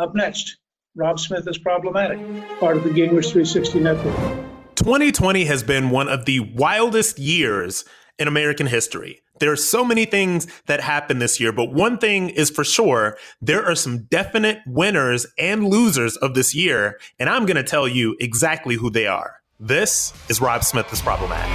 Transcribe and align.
Up 0.00 0.14
next, 0.14 0.56
Rob 0.96 1.20
Smith 1.20 1.46
is 1.46 1.58
problematic, 1.58 2.18
part 2.58 2.78
of 2.78 2.84
the 2.84 2.88
Gamers 2.88 3.30
360 3.32 3.80
network. 3.80 4.16
2020 4.76 5.44
has 5.44 5.62
been 5.62 5.90
one 5.90 6.08
of 6.08 6.24
the 6.24 6.40
wildest 6.40 7.18
years 7.18 7.84
in 8.18 8.26
American 8.26 8.66
history. 8.66 9.20
There 9.40 9.52
are 9.52 9.56
so 9.56 9.84
many 9.84 10.06
things 10.06 10.46
that 10.68 10.80
happened 10.80 11.20
this 11.20 11.38
year, 11.38 11.52
but 11.52 11.74
one 11.74 11.98
thing 11.98 12.30
is 12.30 12.48
for 12.48 12.64
sure 12.64 13.18
there 13.42 13.62
are 13.62 13.74
some 13.74 14.04
definite 14.04 14.60
winners 14.66 15.26
and 15.38 15.68
losers 15.68 16.16
of 16.16 16.32
this 16.32 16.54
year, 16.54 16.98
and 17.18 17.28
I'm 17.28 17.44
going 17.44 17.58
to 17.58 17.62
tell 17.62 17.86
you 17.86 18.16
exactly 18.20 18.76
who 18.76 18.88
they 18.88 19.06
are. 19.06 19.34
This 19.58 20.14
is 20.30 20.40
Rob 20.40 20.64
Smith 20.64 20.90
is 20.94 21.02
Problematic. 21.02 21.52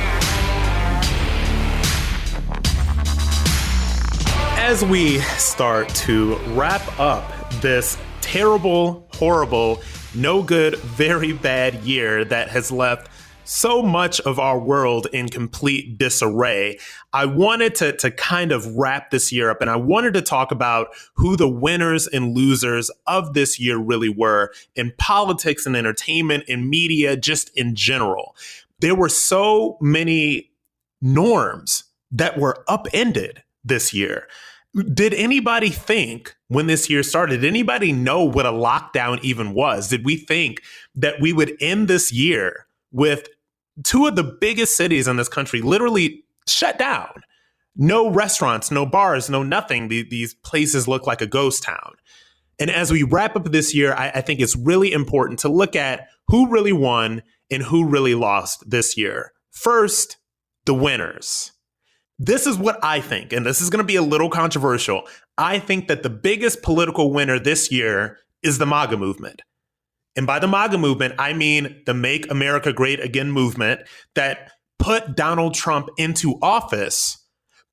As 4.60 4.86
we 4.86 5.18
start 5.40 5.90
to 5.90 6.36
wrap 6.54 7.00
up 7.00 7.24
this 7.62 7.98
terrible, 8.26 9.08
horrible, 9.14 9.82
no 10.16 10.42
good, 10.42 10.78
very 10.78 11.32
bad 11.32 11.76
year 11.84 12.26
that 12.26 12.50
has 12.50 12.72
left 12.72 13.08
so 13.44 13.84
much 13.84 14.20
of 14.22 14.40
our 14.40 14.58
world 14.58 15.06
in 15.14 15.30
complete 15.30 16.00
disarray. 16.00 16.80
I 17.14 17.28
wanted 17.28 17.76
to, 17.76 17.96
to 17.98 18.10
kind 18.10 18.52
of 18.52 18.66
wrap 18.76 19.12
this 19.12 19.32
year 19.32 19.52
up 19.52 19.62
and 19.62 19.70
I 19.70 19.76
wanted 19.76 20.16
to 20.16 20.24
talk 20.24 20.52
about 20.52 20.88
who 21.14 21.38
the 21.38 21.48
winners 21.48 22.08
and 22.08 22.36
losers 22.36 22.90
of 23.06 23.36
this 23.36 23.60
year 23.60 23.78
really 23.78 24.10
were 24.10 24.52
in 24.76 24.92
politics 24.98 25.68
and 25.68 25.78
entertainment 25.78 26.46
and 26.50 26.68
media, 26.68 27.16
just 27.16 27.56
in 27.56 27.76
general. 27.76 28.36
There 28.80 28.96
were 28.96 29.08
so 29.10 29.78
many 29.80 30.50
norms 31.00 31.84
that 32.10 32.40
were 32.40 32.64
upended 32.68 33.44
this 33.64 33.94
year 33.94 34.28
did 34.94 35.14
anybody 35.14 35.70
think 35.70 36.35
when 36.48 36.68
this 36.68 36.90
year 36.90 37.04
started, 37.04 37.42
did 37.42 37.48
anybody 37.48 37.92
know 37.92 38.24
what 38.24 38.46
a 38.46 38.52
lockdown 38.52 39.20
even 39.24 39.54
was? 39.54 39.88
Did 39.90 40.06
we 40.06 40.18
think 40.18 40.62
that 40.96 41.20
we 41.20 41.34
would 41.34 41.56
end 41.60 41.88
this 41.88 42.12
year 42.12 42.68
with 42.92 43.28
two 43.84 44.06
of 44.06 44.16
the 44.16 44.24
biggest 44.24 44.78
cities 44.78 45.08
in 45.08 45.18
this 45.18 45.30
country 45.30 45.62
literally 45.62 46.24
shut 46.48 46.78
down? 46.78 47.24
No 47.76 48.10
restaurants, 48.10 48.72
no 48.72 48.86
bars, 48.86 49.30
no 49.30 49.44
nothing. 49.44 49.88
These 49.90 50.34
places 50.36 50.88
look 50.88 51.08
like 51.08 51.22
a 51.22 51.28
ghost 51.28 51.64
town. 51.64 51.96
And 52.60 52.70
as 52.70 52.92
we 52.92 53.04
wrap 53.04 53.36
up 53.36 53.52
this 53.52 53.76
year, 53.76 53.94
I, 53.94 54.12
I 54.12 54.22
think 54.22 54.40
it's 54.40 54.56
really 54.56 54.94
important 54.94 55.40
to 55.40 55.50
look 55.50 55.76
at 55.76 56.08
who 56.28 56.50
really 56.50 56.72
won 56.72 57.22
and 57.52 57.64
who 57.64 57.86
really 57.86 58.16
lost 58.16 58.70
this 58.70 58.96
year. 58.96 59.34
First, 59.52 60.18
the 60.66 60.74
winners. 60.74 61.52
This 62.18 62.48
is 62.48 62.58
what 62.58 62.80
I 62.82 63.02
think, 63.02 63.34
and 63.34 63.46
this 63.46 63.60
is 63.60 63.70
going 63.70 63.84
to 63.84 63.88
be 63.88 63.98
a 63.98 64.02
little 64.02 64.30
controversial. 64.30 65.04
I 65.38 65.60
think 65.60 65.88
that 65.88 66.04
the 66.04 66.10
biggest 66.10 66.62
political 66.62 67.12
winner 67.12 67.40
this 67.40 67.72
year 67.72 68.20
is 68.42 68.58
the 68.58 68.66
MAGA 68.66 68.98
movement. 68.98 69.42
And 70.16 70.26
by 70.26 70.40
the 70.40 70.48
MAGA 70.48 70.78
movement, 70.78 71.16
I 71.20 71.34
mean 71.34 71.82
the 71.86 71.94
Make 71.94 72.32
America 72.32 72.72
Great 72.72 73.02
Again 73.02 73.32
movement 73.32 73.82
that 74.16 74.52
put 74.80 75.16
Donald 75.16 75.54
Trump 75.54 75.90
into 75.98 76.40
office, 76.42 77.18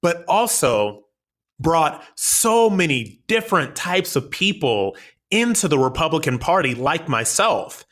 but 0.01 0.25
also 0.27 1.05
brought 1.61 2.03
so 2.17 2.69
many 2.69 3.23
different 3.29 3.77
types 3.77 4.17
of 4.17 4.31
people 4.31 4.97
into 5.31 5.69
the 5.69 5.79
Republican 5.79 6.39
Party, 6.39 6.75
like 6.75 7.09
myself. 7.09 7.85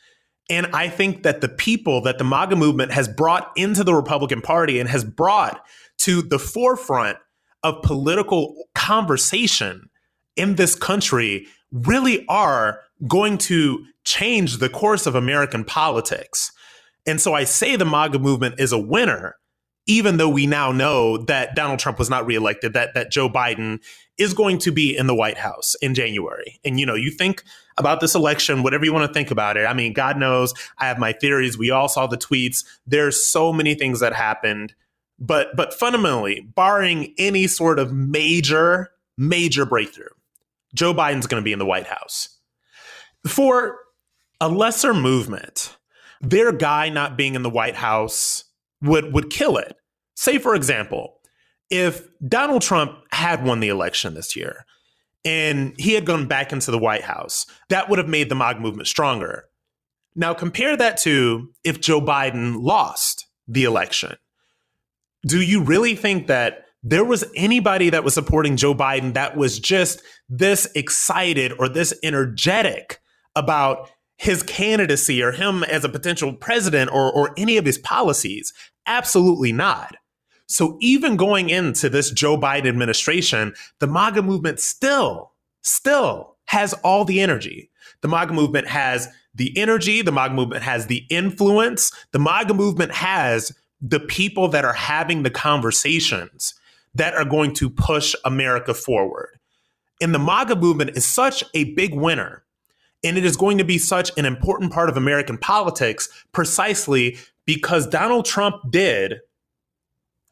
And 0.49 0.67
I 0.73 0.89
think 0.89 1.23
that 1.23 1.39
the 1.39 1.47
people 1.47 2.01
that 2.01 2.17
the 2.17 2.25
MAGA 2.25 2.57
movement 2.57 2.91
has 2.91 3.07
brought 3.07 3.51
into 3.55 3.85
the 3.85 3.93
Republican 3.93 4.41
Party 4.41 4.79
and 4.79 4.89
has 4.89 5.05
brought 5.05 5.65
to 5.99 6.21
the 6.21 6.39
forefront 6.39 7.17
of 7.63 7.81
political 7.83 8.55
conversation 8.75 9.89
in 10.35 10.55
this 10.55 10.75
country 10.75 11.47
really 11.71 12.25
are 12.27 12.79
going 13.07 13.37
to 13.37 13.85
change 14.03 14.57
the 14.57 14.69
course 14.69 15.05
of 15.05 15.15
American 15.15 15.63
politics. 15.63 16.51
And 17.05 17.19
so 17.19 17.33
I 17.33 17.43
say 17.43 17.75
the 17.75 17.85
MAGA 17.85 18.19
movement 18.19 18.59
is 18.59 18.71
a 18.71 18.79
winner, 18.79 19.35
even 19.87 20.17
though 20.17 20.29
we 20.29 20.45
now 20.47 20.71
know 20.71 21.17
that 21.17 21.55
Donald 21.55 21.79
Trump 21.79 21.97
was 21.97 22.09
not 22.09 22.25
reelected, 22.25 22.73
that, 22.73 22.93
that 22.93 23.11
Joe 23.11 23.29
Biden 23.29 23.79
is 24.17 24.33
going 24.33 24.59
to 24.59 24.71
be 24.71 24.95
in 24.95 25.07
the 25.07 25.15
White 25.15 25.37
House 25.37 25.75
in 25.81 25.95
January. 25.95 26.59
And, 26.63 26.79
you 26.79 26.85
know, 26.85 26.95
you 26.95 27.09
think 27.09 27.43
about 27.77 28.01
this 28.01 28.13
election, 28.13 28.61
whatever 28.61 28.85
you 28.85 28.93
want 28.93 29.07
to 29.07 29.13
think 29.13 29.31
about 29.31 29.57
it. 29.57 29.65
I 29.65 29.73
mean, 29.73 29.93
God 29.93 30.17
knows 30.17 30.53
I 30.77 30.85
have 30.85 30.99
my 30.99 31.13
theories. 31.13 31.57
We 31.57 31.71
all 31.71 31.89
saw 31.89 32.05
the 32.05 32.17
tweets. 32.17 32.63
There's 32.85 33.25
so 33.25 33.51
many 33.51 33.73
things 33.73 33.99
that 34.01 34.13
happened 34.13 34.75
but 35.21 35.55
but 35.55 35.73
fundamentally, 35.73 36.41
barring 36.41 37.13
any 37.19 37.45
sort 37.45 37.77
of 37.77 37.93
major 37.93 38.89
major 39.17 39.65
breakthrough, 39.67 40.09
Joe 40.73 40.95
Biden's 40.95 41.27
going 41.27 41.39
to 41.39 41.45
be 41.45 41.53
in 41.53 41.59
the 41.59 41.65
White 41.65 41.85
House. 41.85 42.39
For 43.27 43.77
a 44.41 44.49
lesser 44.49 44.95
movement, 44.95 45.77
their 46.21 46.51
guy 46.51 46.89
not 46.89 47.17
being 47.17 47.35
in 47.35 47.43
the 47.43 47.51
White 47.51 47.75
House 47.75 48.45
would 48.81 49.13
would 49.13 49.29
kill 49.29 49.57
it. 49.57 49.75
Say 50.15 50.39
for 50.39 50.55
example, 50.55 51.19
if 51.69 52.07
Donald 52.27 52.63
Trump 52.63 52.97
had 53.11 53.45
won 53.45 53.59
the 53.59 53.69
election 53.69 54.15
this 54.15 54.35
year 54.35 54.65
and 55.23 55.75
he 55.77 55.93
had 55.93 56.05
gone 56.05 56.27
back 56.27 56.51
into 56.51 56.71
the 56.71 56.79
White 56.79 57.03
House, 57.03 57.45
that 57.69 57.89
would 57.89 57.99
have 57.99 58.09
made 58.09 58.29
the 58.29 58.35
MAGA 58.35 58.59
movement 58.59 58.87
stronger. 58.87 59.45
Now 60.15 60.33
compare 60.33 60.75
that 60.75 60.97
to 61.01 61.51
if 61.63 61.79
Joe 61.79 62.01
Biden 62.01 62.55
lost 62.59 63.27
the 63.47 63.65
election 63.65 64.15
do 65.25 65.41
you 65.41 65.63
really 65.63 65.95
think 65.95 66.27
that 66.27 66.65
there 66.83 67.05
was 67.05 67.23
anybody 67.35 67.89
that 67.91 68.03
was 68.03 68.13
supporting 68.13 68.57
Joe 68.57 68.73
Biden 68.73 69.13
that 69.13 69.37
was 69.37 69.59
just 69.59 70.01
this 70.29 70.67
excited 70.73 71.53
or 71.59 71.69
this 71.69 71.93
energetic 72.03 72.99
about 73.35 73.89
his 74.17 74.43
candidacy 74.43 75.21
or 75.21 75.31
him 75.31 75.63
as 75.63 75.83
a 75.83 75.89
potential 75.89 76.33
president 76.33 76.91
or, 76.91 77.11
or 77.11 77.33
any 77.37 77.57
of 77.57 77.65
his 77.65 77.77
policies? 77.77 78.51
Absolutely 78.87 79.51
not. 79.51 79.95
So 80.47 80.77
even 80.81 81.15
going 81.15 81.49
into 81.49 81.87
this 81.87 82.11
Joe 82.11 82.37
Biden 82.37 82.67
administration, 82.67 83.53
the 83.79 83.87
MAGA 83.87 84.21
movement 84.21 84.59
still, 84.59 85.31
still 85.61 86.35
has 86.45 86.73
all 86.83 87.05
the 87.05 87.21
energy. 87.21 87.69
The 88.01 88.07
MAGA 88.07 88.33
movement 88.33 88.67
has 88.67 89.07
the 89.33 89.57
energy. 89.57 90.01
The 90.01 90.11
MAGA 90.11 90.33
movement 90.33 90.63
has 90.63 90.87
the 90.87 91.05
influence. 91.09 91.91
The 92.11 92.19
MAGA 92.19 92.53
movement 92.53 92.93
has 92.93 93.53
the 93.81 93.99
people 93.99 94.47
that 94.49 94.65
are 94.65 94.73
having 94.73 95.23
the 95.23 95.29
conversations 95.29 96.53
that 96.93 97.13
are 97.15 97.25
going 97.25 97.53
to 97.55 97.69
push 97.69 98.15
America 98.25 98.73
forward. 98.73 99.39
And 100.01 100.13
the 100.13 100.19
MAGA 100.19 100.55
movement 100.55 100.91
is 100.97 101.05
such 101.05 101.43
a 101.53 101.73
big 101.75 101.93
winner. 101.93 102.43
And 103.03 103.17
it 103.17 103.25
is 103.25 103.35
going 103.35 103.57
to 103.57 103.63
be 103.63 103.77
such 103.77 104.11
an 104.17 104.25
important 104.25 104.71
part 104.71 104.89
of 104.89 104.97
American 104.97 105.37
politics 105.37 106.09
precisely 106.31 107.17
because 107.45 107.87
Donald 107.87 108.25
Trump 108.25 108.55
did 108.69 109.19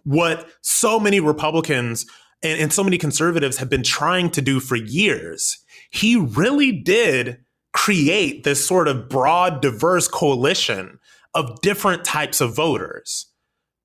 what 0.04 0.48
so 0.62 1.00
many 1.00 1.20
Republicans 1.20 2.06
and, 2.42 2.60
and, 2.60 2.74
so 2.74 2.84
many 2.84 2.98
conservatives 2.98 3.58
have 3.58 3.70
been 3.70 3.84
trying 3.84 4.30
to 4.32 4.42
do 4.42 4.60
for 4.60 4.76
years. 4.76 5.60
He 5.90 6.16
really 6.16 6.72
did 6.72 7.40
create 7.74 8.44
this 8.44 8.66
sort 8.66 8.88
of 8.88 9.10
broad, 9.10 9.62
diverse 9.62 10.08
coalition 10.08 11.00
of 11.36 11.60
different 11.62 12.06
types 12.06 12.40
of 12.40 12.56
voters. 12.56 13.29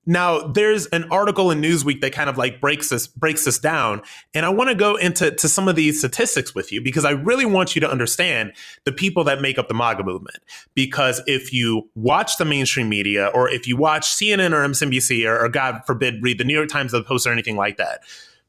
Now, 0.06 0.47
there's 0.47 0.87
an 0.87 1.04
article 1.10 1.50
in 1.50 1.60
Newsweek 1.60 2.00
that 2.03 2.12
kind 2.12 2.28
of 2.28 2.37
like 2.37 2.60
breaks 2.60 2.91
this 2.91 3.06
breaks 3.06 3.44
this 3.44 3.59
down, 3.59 4.03
and 4.34 4.44
I 4.44 4.50
want 4.50 4.69
to 4.69 4.75
go 4.75 4.97
into 4.97 5.31
to 5.31 5.48
some 5.48 5.69
of 5.69 5.76
these 5.76 5.98
statistics 5.98 6.54
with 6.54 6.72
you 6.72 6.82
because 6.82 7.04
I 7.04 7.12
really 7.12 7.47
want 7.47 7.75
you 7.75 7.81
to 7.81 7.91
understand 7.91 8.53
the 8.84 8.93
people 8.93 9.25
that 9.25 9.41
make 9.41 9.59
up 9.59 9.69
the 9.69 9.75
MAGA 9.75 10.03
movement. 10.03 10.38
Because 10.75 11.22
if 11.26 11.53
you 11.53 11.88
watch 11.94 12.37
the 12.37 12.44
mainstream 12.44 12.88
media, 12.88 13.28
or 13.28 13.48
if 13.48 13.66
you 13.66 13.76
watch 13.76 14.06
CNN 14.06 14.53
or 14.53 14.66
MSNBC, 14.69 15.26
or, 15.26 15.44
or 15.44 15.48
God 15.48 15.81
forbid, 15.87 16.22
read 16.22 16.38
the 16.38 16.44
New 16.44 16.54
York 16.54 16.69
Times 16.69 16.93
or 16.93 16.98
the 16.98 17.04
Post 17.04 17.26
or 17.26 17.32
anything 17.32 17.56
like 17.56 17.78
that, 17.78 18.00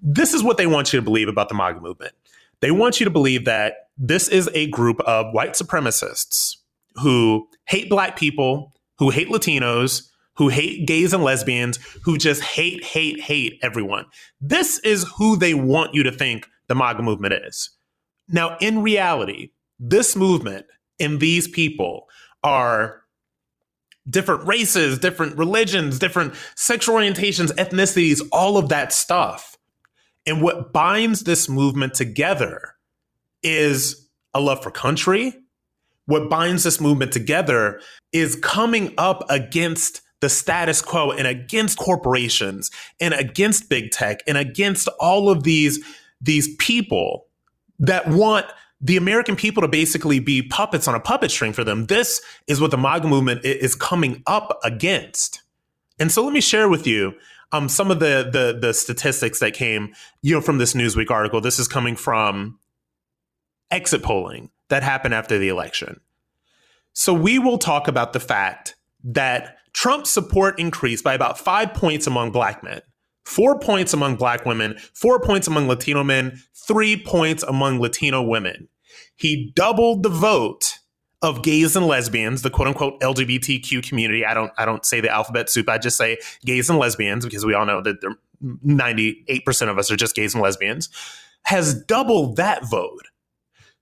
this 0.02 0.34
is 0.34 0.44
what 0.44 0.58
they 0.58 0.68
want 0.68 0.92
you 0.92 1.00
to 1.00 1.04
believe 1.04 1.30
about 1.30 1.50
the 1.50 1.56
MAGA 1.56 1.80
movement. 1.80 2.14
They 2.60 2.72
want 2.72 3.00
you 3.00 3.06
to 3.06 3.12
believe 3.12 3.46
that 3.46 3.90
this 3.98 4.28
is 4.28 4.50
a 4.54 4.68
group 4.68 5.00
of 5.02 5.34
white 5.34 5.54
supremacists 5.54 6.58
who 6.96 7.48
hate 7.66 7.90
black 7.90 8.18
people, 8.18 8.74
who 8.98 9.10
hate 9.10 9.30
Latinos 9.30 10.10
who 10.38 10.50
hate 10.50 10.88
gays 10.88 11.14
and 11.14 11.24
lesbians, 11.24 11.78
who 12.04 12.18
just 12.18 12.42
hate, 12.42 12.84
hate, 12.84 13.20
hate 13.20 13.60
everyone. 13.62 14.06
This 14.42 14.80
is 14.80 15.06
who 15.18 15.38
they 15.38 15.54
want 15.54 15.94
you 15.94 16.04
to 16.04 16.12
think 16.12 16.48
the 16.68 16.76
MAGA 16.76 17.04
movement 17.04 17.34
is. 17.34 17.70
Now, 18.28 18.58
in 18.60 18.82
reality, 18.82 19.52
this 19.80 20.16
movement 20.16 20.66
and 21.00 21.20
these 21.20 21.48
people 21.48 22.08
are 22.44 23.02
different 24.10 24.46
races, 24.46 25.00
different 25.00 25.38
religions, 25.38 26.00
different 26.00 26.34
sexual 26.56 26.96
orientations, 26.96 27.52
ethnicities, 27.56 28.22
all 28.32 28.58
of 28.58 28.70
that 28.70 28.94
stuff. 28.94 29.58
And 30.26 30.42
what 30.42 30.74
binds 30.74 31.24
this 31.24 31.48
movement 31.50 31.94
together 31.94 32.76
is 33.44 34.08
a 34.34 34.40
love 34.40 34.62
for 34.64 34.72
country. 34.72 35.34
What 36.08 36.30
binds 36.30 36.64
this 36.64 36.82
movement 36.82 37.12
together 37.12 37.80
is 38.12 38.36
coming 38.36 38.94
up 38.98 39.24
against 39.30 40.02
the 40.22 40.30
status 40.30 40.82
quo 40.82 41.12
and 41.12 41.28
against 41.28 41.78
corporations 41.78 42.72
and 43.00 43.14
against 43.14 43.70
big 43.70 43.92
tech 43.92 44.22
and 44.28 44.38
against 44.38 44.88
all 45.00 45.30
of 45.30 45.44
these 45.44 45.84
these 46.22 46.56
people 46.56 47.28
that 47.80 48.08
want 48.08 48.46
the 48.82 48.98
American 48.98 49.36
people 49.36 49.62
to 49.62 49.68
basically 49.68 50.20
be 50.20 50.42
puppets 50.42 50.88
on 50.88 50.96
a 50.96 51.00
puppet 51.00 51.32
string 51.32 51.54
for 51.54 51.64
them. 51.64 51.86
This 51.86 52.22
is 52.48 52.62
what 52.62 52.72
the 52.72 52.78
MAGA 52.78 53.08
movement 53.08 53.44
is 53.44 53.76
coming 53.76 54.22
up 54.28 54.60
against. 54.64 55.42
And 56.00 56.12
so 56.12 56.24
let 56.24 56.34
me 56.34 56.42
share 56.42 56.70
with 56.70 56.86
you 56.86 57.14
um, 57.52 57.70
some 57.70 57.92
of 57.92 58.00
the, 58.00 58.30
the 58.32 58.58
the 58.60 58.74
statistics 58.74 59.40
that 59.40 59.54
came, 59.54 59.94
you 60.22 60.34
know, 60.34 60.42
from 60.42 60.58
this 60.58 60.74
Newsweek 60.74 61.10
article. 61.10 61.42
This 61.42 61.60
is 61.60 61.68
coming 61.68 61.96
from 61.96 62.60
exit 63.72 64.04
polling 64.04 64.50
that 64.70 64.84
happened 64.84 65.14
after 65.14 65.38
the 65.38 65.50
election. 65.50 66.00
So 66.94 67.14
we 67.14 67.40
will 67.40 67.58
talk 67.58 67.88
about 67.88 68.14
the 68.14 68.20
fact 68.20 68.76
that 69.04 69.55
Trump's 69.76 70.10
support 70.10 70.58
increased 70.58 71.04
by 71.04 71.14
about 71.14 71.38
five 71.38 71.74
points 71.74 72.08
among 72.08 72.32
black 72.32 72.64
men, 72.64 72.80
four 73.26 73.60
points 73.60 73.94
among 73.94 74.16
black 74.16 74.46
women, 74.46 74.78
four 74.94 75.20
points 75.20 75.48
among 75.48 75.68
Latino 75.68 76.02
men, 76.02 76.42
three 76.56 76.96
points 76.96 77.44
among 77.44 77.82
Latino 77.82 78.24
women. 78.24 78.70
He 79.18 79.52
doubled 79.54 80.04
the 80.04 80.10
vote 80.10 80.80
of 81.22 81.44
gays 81.44 81.76
and 81.76 81.88
lesbians, 81.88 82.42
the 82.42 82.50
quote 82.50 82.70
unquote 82.70 83.02
LGBTQ 83.02 83.86
community. 83.86 84.26
I 84.26 84.34
don't 84.34 84.52
I 84.58 84.64
don't 84.64 84.86
say 84.86 85.02
the 85.02 85.10
alphabet 85.10 85.50
soup. 85.50 85.68
I 85.68 85.78
just 85.78 85.98
say 85.98 86.20
gays 86.46 86.70
and 86.70 86.80
lesbians 86.80 87.26
because 87.26 87.46
we 87.46 87.54
all 87.54 87.66
know 87.66 87.82
that 87.82 87.98
98% 88.66 89.70
of 89.70 89.78
us 89.78 89.92
are 89.92 89.98
just 89.98 90.16
gays 90.16 90.34
and 90.34 90.42
lesbians, 90.42 90.88
has 91.44 91.84
doubled 91.84 92.38
that 92.38 92.70
vote. 92.70 93.08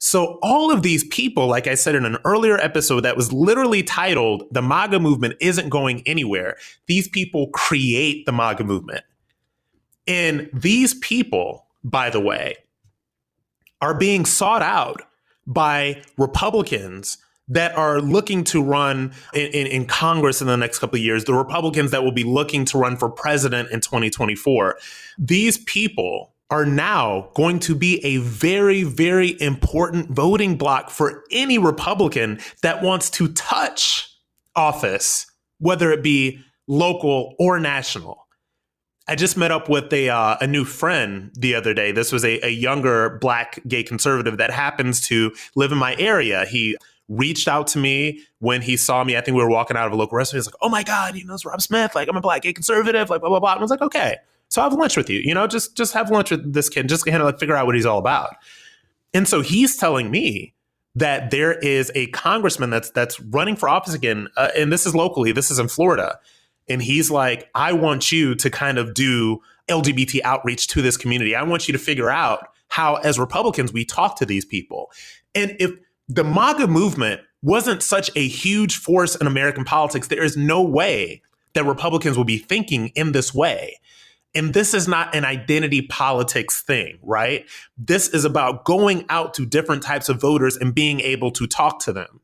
So, 0.06 0.38
all 0.42 0.70
of 0.70 0.82
these 0.82 1.06
people, 1.06 1.48
like 1.48 1.66
I 1.66 1.76
said 1.76 1.96
in 1.96 2.04
an 2.04 2.18
earlier 2.26 2.58
episode 2.58 3.06
that 3.06 3.16
was 3.16 3.32
literally 3.32 3.84
titled, 3.84 4.44
The 4.52 4.62
MAGA 4.62 5.00
Movement 5.00 5.36
Isn't 5.40 5.70
Going 5.70 6.04
Anywhere, 6.06 6.58
these 6.88 7.08
people 7.08 7.48
create 7.52 8.26
the 8.26 8.34
MAGA 8.34 8.66
movement. 8.66 9.06
And 10.06 10.50
these 10.52 10.94
people, 10.96 11.68
by 11.86 12.10
the 12.10 12.20
way, 12.20 12.58
are 13.80 13.98
being 13.98 14.26
sought 14.26 14.62
out 14.62 15.04
by 15.48 16.04
Republicans 16.18 17.18
that 17.48 17.74
are 17.78 18.02
looking 18.02 18.44
to 18.44 18.62
run 18.62 19.14
in, 19.34 19.52
in, 19.54 19.68
in, 19.68 19.86
Congress 19.86 20.42
in 20.42 20.48
the 20.48 20.58
next 20.58 20.80
couple 20.80 20.98
of 20.98 21.02
years, 21.02 21.24
the 21.24 21.34
Republicans 21.34 21.92
that 21.92 22.04
will 22.04 22.12
be 22.12 22.26
looking 22.26 22.66
to 22.66 22.78
run 22.78 22.98
for 22.98 23.10
president 23.10 23.72
in 23.72 23.80
2024. 23.80 24.78
These 25.18 25.60
people 25.60 26.33
are 26.54 26.68
now 26.68 27.32
going 27.34 27.58
to 27.58 27.74
be 27.74 28.00
a 28.06 28.18
very, 28.18 28.84
very 28.84 29.36
important 29.42 30.12
voting 30.12 30.56
block 30.56 30.92
for 30.92 31.24
any 31.32 31.58
Republican 31.58 32.40
that 32.62 32.84
wants 32.84 33.10
to 33.10 33.28
touch 33.34 34.16
office, 34.56 35.26
whether 35.58 35.92
it 35.92 36.04
be 36.04 36.40
local 36.68 37.34
or 37.40 37.60
national. 37.60 38.28
I 39.08 39.16
just 39.16 39.36
met 39.36 39.50
up 39.50 39.68
with 39.68 39.92
a 39.92 40.10
uh, 40.10 40.38
a 40.42 40.46
new 40.46 40.64
friend 40.64 41.32
the 41.34 41.56
other 41.56 41.74
day. 41.74 41.92
This 41.92 42.12
was 42.12 42.24
a, 42.24 42.40
a 42.46 42.52
younger 42.52 43.18
black 43.20 43.60
gay 43.68 43.82
conservative 43.82 44.38
that 44.38 44.52
happens 44.52 45.02
to 45.08 45.34
live 45.56 45.72
in 45.72 45.80
my 45.80 45.96
area. 45.98 46.46
He 46.46 46.78
reached 47.10 47.48
out 47.48 47.66
to 47.70 47.80
me 47.80 48.22
when 48.38 48.62
he 48.62 48.78
saw 48.78 49.04
me. 49.04 49.18
I 49.18 49.22
think 49.22 49.36
we 49.36 49.44
were 49.44 49.50
walking 49.50 49.76
out 49.76 49.88
of 49.88 49.94
a 49.94 49.96
local 49.96 50.20
restaurant. 50.20 50.46
He's 50.46 50.54
like, 50.54 50.62
"Oh 50.62 50.70
my 50.70 50.84
god, 50.84 51.16
you 51.16 51.26
know, 51.26 51.34
it's 51.34 51.46
Rob 51.46 51.64
Smith. 51.64 51.96
Like 51.96 52.08
I'm 52.10 52.16
a 52.16 52.22
black 52.22 52.44
gay 52.44 52.54
conservative. 52.54 53.10
Like 53.10 53.22
blah 53.22 53.32
blah 53.32 53.40
blah." 53.40 53.54
And 53.54 53.60
I 53.60 53.64
was 53.64 53.72
like, 53.72 53.82
"Okay." 53.82 54.18
So 54.54 54.62
have 54.62 54.74
lunch 54.74 54.96
with 54.96 55.10
you. 55.10 55.20
You 55.20 55.34
know, 55.34 55.48
just 55.48 55.76
just 55.76 55.94
have 55.94 56.12
lunch 56.12 56.30
with 56.30 56.54
this 56.54 56.70
kid. 56.70 56.88
Just 56.88 57.06
kind 57.06 57.18
of 57.18 57.26
like 57.26 57.40
figure 57.40 57.56
out 57.56 57.66
what 57.66 57.76
he's 57.76 57.86
all 57.86 57.98
about. 57.98 58.36
And 59.14 59.28
so 59.28 59.42
he's 59.42 59.76
telling 59.78 60.12
me 60.12 60.54
that 60.96 61.32
there 61.32 61.54
is 61.54 61.92
a 61.96 62.08
congressman 62.08 62.70
that's 62.70 62.92
that's 62.92 63.20
running 63.20 63.56
for 63.56 63.68
office 63.68 63.96
again, 63.96 64.28
uh, 64.38 64.50
and 64.56 64.72
this 64.72 64.86
is 64.86 64.94
locally. 64.94 65.32
This 65.32 65.50
is 65.50 65.58
in 65.58 65.68
Florida, 65.70 66.20
and 66.70 66.84
he's 66.84 67.10
like, 67.10 67.50
I 67.56 67.74
want 67.74 68.12
you 68.12 68.36
to 68.36 68.50
kind 68.52 68.78
of 68.78 68.94
do 68.94 69.42
LGBT 69.70 70.22
outreach 70.24 70.68
to 70.68 70.82
this 70.84 70.98
community. 70.98 71.36
I 71.36 71.42
want 71.44 71.68
you 71.68 71.72
to 71.72 71.80
figure 71.80 72.12
out 72.12 72.50
how, 72.68 72.96
as 72.96 73.18
Republicans, 73.18 73.74
we 73.74 73.86
talk 73.86 74.18
to 74.18 74.26
these 74.26 74.46
people. 74.46 74.92
And 75.34 75.56
if 75.60 75.72
the 76.08 76.24
MAGA 76.24 76.68
movement 76.68 77.22
wasn't 77.42 77.82
such 77.82 78.12
a 78.16 78.28
huge 78.28 78.78
force 78.78 79.16
in 79.16 79.26
American 79.26 79.66
politics, 79.66 80.10
there 80.10 80.24
is 80.24 80.38
no 80.38 80.62
way 80.62 81.22
that 81.54 81.66
Republicans 81.66 82.18
will 82.18 82.24
be 82.24 82.38
thinking 82.38 82.90
in 82.90 83.14
this 83.14 83.34
way. 83.34 83.80
And 84.36 84.54
this 84.54 84.74
is 84.74 84.88
not 84.88 85.14
an 85.16 85.26
identity 85.26 85.84
politics 85.84 86.62
thing, 86.62 86.98
right? 87.04 87.46
This 87.78 88.10
is 88.10 88.26
about 88.26 88.66
going 88.66 89.06
out 89.10 89.34
to 89.36 89.46
different 89.46 89.84
types 89.84 90.10
of 90.10 90.20
voters 90.20 90.58
and 90.58 90.74
being 90.74 91.02
able 91.02 91.32
to 91.32 91.46
talk 91.46 91.80
to 91.82 91.94
them. 91.94 92.20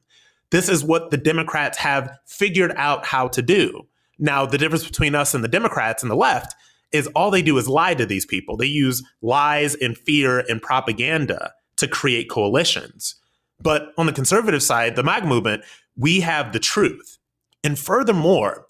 This 0.51 0.69
is 0.69 0.83
what 0.83 1.11
the 1.11 1.17
Democrats 1.17 1.77
have 1.77 2.17
figured 2.25 2.73
out 2.75 3.05
how 3.05 3.27
to 3.29 3.41
do. 3.41 3.87
Now, 4.17 4.45
the 4.45 4.57
difference 4.57 4.85
between 4.85 5.13
us 5.13 5.33
and 5.33 5.43
the 5.43 5.47
Democrats 5.47 6.01
and 6.01 6.11
the 6.11 6.15
left 6.15 6.55
is 6.91 7.07
all 7.15 7.29
they 7.29 7.43
do 7.43 7.57
is 7.57 7.69
lie 7.69 7.93
to 7.93 8.05
these 8.05 8.25
people. 8.25 8.57
They 8.57 8.65
use 8.65 9.03
lies 9.21 9.75
and 9.75 9.97
fear 9.97 10.39
and 10.39 10.61
propaganda 10.61 11.53
to 11.77 11.87
create 11.87 12.29
coalitions. 12.29 13.15
But 13.61 13.93
on 13.97 14.07
the 14.07 14.13
conservative 14.13 14.63
side, 14.63 14.95
the 14.95 15.03
MAG 15.03 15.25
movement, 15.25 15.63
we 15.95 16.21
have 16.21 16.51
the 16.51 16.59
truth. 16.59 17.17
And 17.63 17.77
furthermore, 17.77 18.65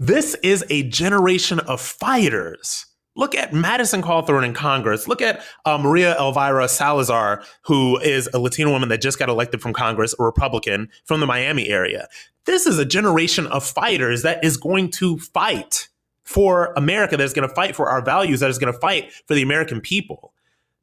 this 0.00 0.34
is 0.42 0.64
a 0.70 0.82
generation 0.84 1.60
of 1.60 1.80
fighters. 1.80 2.86
Look 3.16 3.34
at 3.36 3.52
Madison 3.52 4.02
Cawthorn 4.02 4.44
in 4.44 4.54
Congress. 4.54 5.06
Look 5.06 5.22
at 5.22 5.44
uh, 5.64 5.78
Maria 5.78 6.16
Elvira 6.18 6.66
Salazar, 6.66 7.44
who 7.62 7.98
is 8.00 8.28
a 8.34 8.40
Latino 8.40 8.72
woman 8.72 8.88
that 8.88 9.00
just 9.00 9.20
got 9.20 9.28
elected 9.28 9.62
from 9.62 9.72
Congress, 9.72 10.14
a 10.18 10.22
Republican 10.24 10.88
from 11.04 11.20
the 11.20 11.26
Miami 11.26 11.68
area. 11.68 12.08
This 12.44 12.66
is 12.66 12.78
a 12.78 12.84
generation 12.84 13.46
of 13.46 13.64
fighters 13.64 14.22
that 14.22 14.42
is 14.44 14.56
going 14.56 14.90
to 14.92 15.18
fight 15.18 15.88
for 16.24 16.72
America, 16.76 17.16
that 17.16 17.22
is 17.22 17.32
going 17.32 17.48
to 17.48 17.54
fight 17.54 17.76
for 17.76 17.88
our 17.88 18.02
values, 18.02 18.40
that 18.40 18.50
is 18.50 18.58
going 18.58 18.72
to 18.72 18.78
fight 18.78 19.12
for 19.26 19.34
the 19.34 19.42
American 19.42 19.80
people. 19.80 20.32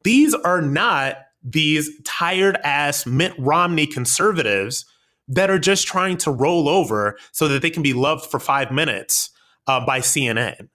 These 0.04 0.34
are 0.34 0.62
not 0.62 1.18
these 1.44 1.90
tired 2.04 2.58
ass 2.64 3.06
Mitt 3.06 3.34
Romney 3.38 3.88
conservatives 3.88 4.86
that 5.32 5.50
are 5.50 5.60
just 5.60 5.88
trying 5.88 6.18
to 6.18 6.32
roll 6.32 6.68
over 6.70 7.18
so 7.32 7.48
that 7.48 7.62
they 7.62 7.70
can 7.70 7.82
be 7.82 7.94
loved 7.94 8.30
for 8.30 8.40
five 8.40 8.72
minutes 8.72 9.32
uh, 9.68 9.84
by 9.86 10.00
CNN. 10.00 10.70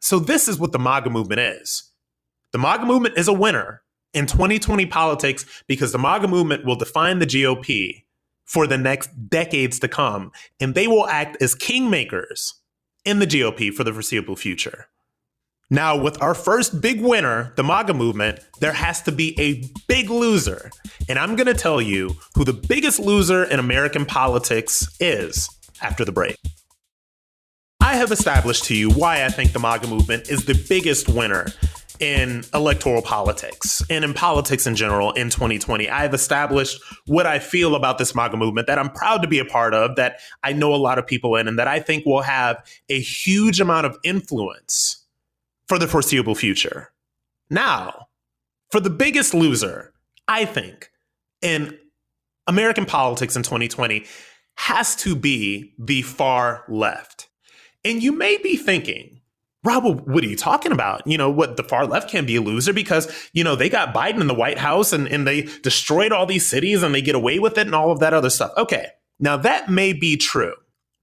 So, 0.00 0.18
this 0.18 0.48
is 0.48 0.58
what 0.58 0.72
the 0.72 0.78
MAGA 0.78 1.10
movement 1.10 1.40
is. 1.40 1.90
The 2.52 2.58
MAGA 2.58 2.84
movement 2.84 3.16
is 3.16 3.28
a 3.28 3.32
winner 3.32 3.82
in 4.12 4.26
2020 4.26 4.86
politics 4.86 5.62
because 5.68 5.92
the 5.92 5.98
MAGA 5.98 6.28
movement 6.28 6.64
will 6.64 6.76
define 6.76 7.18
the 7.18 7.26
GOP 7.26 8.04
for 8.44 8.66
the 8.66 8.76
next 8.76 9.08
decades 9.30 9.78
to 9.78 9.88
come, 9.88 10.32
and 10.60 10.74
they 10.74 10.86
will 10.86 11.06
act 11.06 11.40
as 11.40 11.54
kingmakers 11.54 12.52
in 13.04 13.20
the 13.20 13.26
GOP 13.26 13.72
for 13.72 13.84
the 13.84 13.92
foreseeable 13.92 14.36
future. 14.36 14.88
Now, 15.72 15.96
with 15.96 16.20
our 16.20 16.34
first 16.34 16.82
big 16.82 17.00
winner, 17.00 17.54
the 17.56 17.62
MAGA 17.62 17.94
movement, 17.94 18.40
there 18.60 18.74
has 18.74 19.00
to 19.04 19.10
be 19.10 19.34
a 19.40 19.64
big 19.88 20.10
loser. 20.10 20.70
And 21.08 21.18
I'm 21.18 21.34
going 21.34 21.46
to 21.46 21.54
tell 21.54 21.80
you 21.80 22.14
who 22.34 22.44
the 22.44 22.52
biggest 22.52 23.00
loser 23.00 23.42
in 23.44 23.58
American 23.58 24.04
politics 24.04 24.86
is 25.00 25.48
after 25.80 26.04
the 26.04 26.12
break. 26.12 26.36
I 27.80 27.94
have 27.94 28.12
established 28.12 28.64
to 28.64 28.76
you 28.76 28.90
why 28.90 29.24
I 29.24 29.30
think 29.30 29.54
the 29.54 29.60
MAGA 29.60 29.86
movement 29.86 30.28
is 30.28 30.44
the 30.44 30.62
biggest 30.68 31.08
winner 31.08 31.46
in 32.00 32.44
electoral 32.52 33.00
politics 33.00 33.82
and 33.88 34.04
in 34.04 34.12
politics 34.12 34.66
in 34.66 34.76
general 34.76 35.12
in 35.12 35.30
2020. 35.30 35.88
I 35.88 36.02
have 36.02 36.12
established 36.12 36.82
what 37.06 37.24
I 37.24 37.38
feel 37.38 37.76
about 37.76 37.96
this 37.96 38.14
MAGA 38.14 38.36
movement 38.36 38.66
that 38.66 38.78
I'm 38.78 38.90
proud 38.90 39.22
to 39.22 39.28
be 39.28 39.38
a 39.38 39.46
part 39.46 39.72
of, 39.72 39.96
that 39.96 40.20
I 40.42 40.52
know 40.52 40.74
a 40.74 40.76
lot 40.76 40.98
of 40.98 41.06
people 41.06 41.34
in, 41.36 41.48
and 41.48 41.58
that 41.58 41.66
I 41.66 41.80
think 41.80 42.04
will 42.04 42.20
have 42.20 42.62
a 42.90 43.00
huge 43.00 43.58
amount 43.58 43.86
of 43.86 43.96
influence 44.04 45.01
for 45.68 45.78
the 45.78 45.88
foreseeable 45.88 46.34
future. 46.34 46.92
Now, 47.50 48.08
for 48.70 48.80
the 48.80 48.90
biggest 48.90 49.34
loser, 49.34 49.92
I 50.26 50.44
think, 50.44 50.90
in 51.40 51.78
American 52.46 52.86
politics 52.86 53.36
in 53.36 53.42
2020 53.42 54.04
has 54.56 54.96
to 54.96 55.14
be 55.14 55.74
the 55.78 56.02
far 56.02 56.64
left. 56.68 57.28
And 57.84 58.02
you 58.02 58.12
may 58.12 58.36
be 58.38 58.56
thinking, 58.56 59.20
Rob, 59.64 59.84
what 60.08 60.24
are 60.24 60.28
you 60.28 60.36
talking 60.36 60.72
about? 60.72 61.06
You 61.06 61.16
know, 61.18 61.30
what 61.30 61.56
the 61.56 61.62
far 61.62 61.86
left 61.86 62.10
can 62.10 62.26
be 62.26 62.36
a 62.36 62.40
loser 62.40 62.72
because, 62.72 63.12
you 63.32 63.44
know, 63.44 63.54
they 63.54 63.68
got 63.68 63.94
Biden 63.94 64.20
in 64.20 64.26
the 64.26 64.34
White 64.34 64.58
House 64.58 64.92
and, 64.92 65.06
and 65.06 65.26
they 65.26 65.42
destroyed 65.62 66.10
all 66.10 66.26
these 66.26 66.46
cities 66.46 66.82
and 66.82 66.94
they 66.94 67.02
get 67.02 67.14
away 67.14 67.38
with 67.38 67.58
it 67.58 67.66
and 67.66 67.74
all 67.74 67.92
of 67.92 68.00
that 68.00 68.14
other 68.14 68.30
stuff. 68.30 68.52
Okay, 68.56 68.88
now 69.20 69.36
that 69.36 69.70
may 69.70 69.92
be 69.92 70.16
true, 70.16 70.54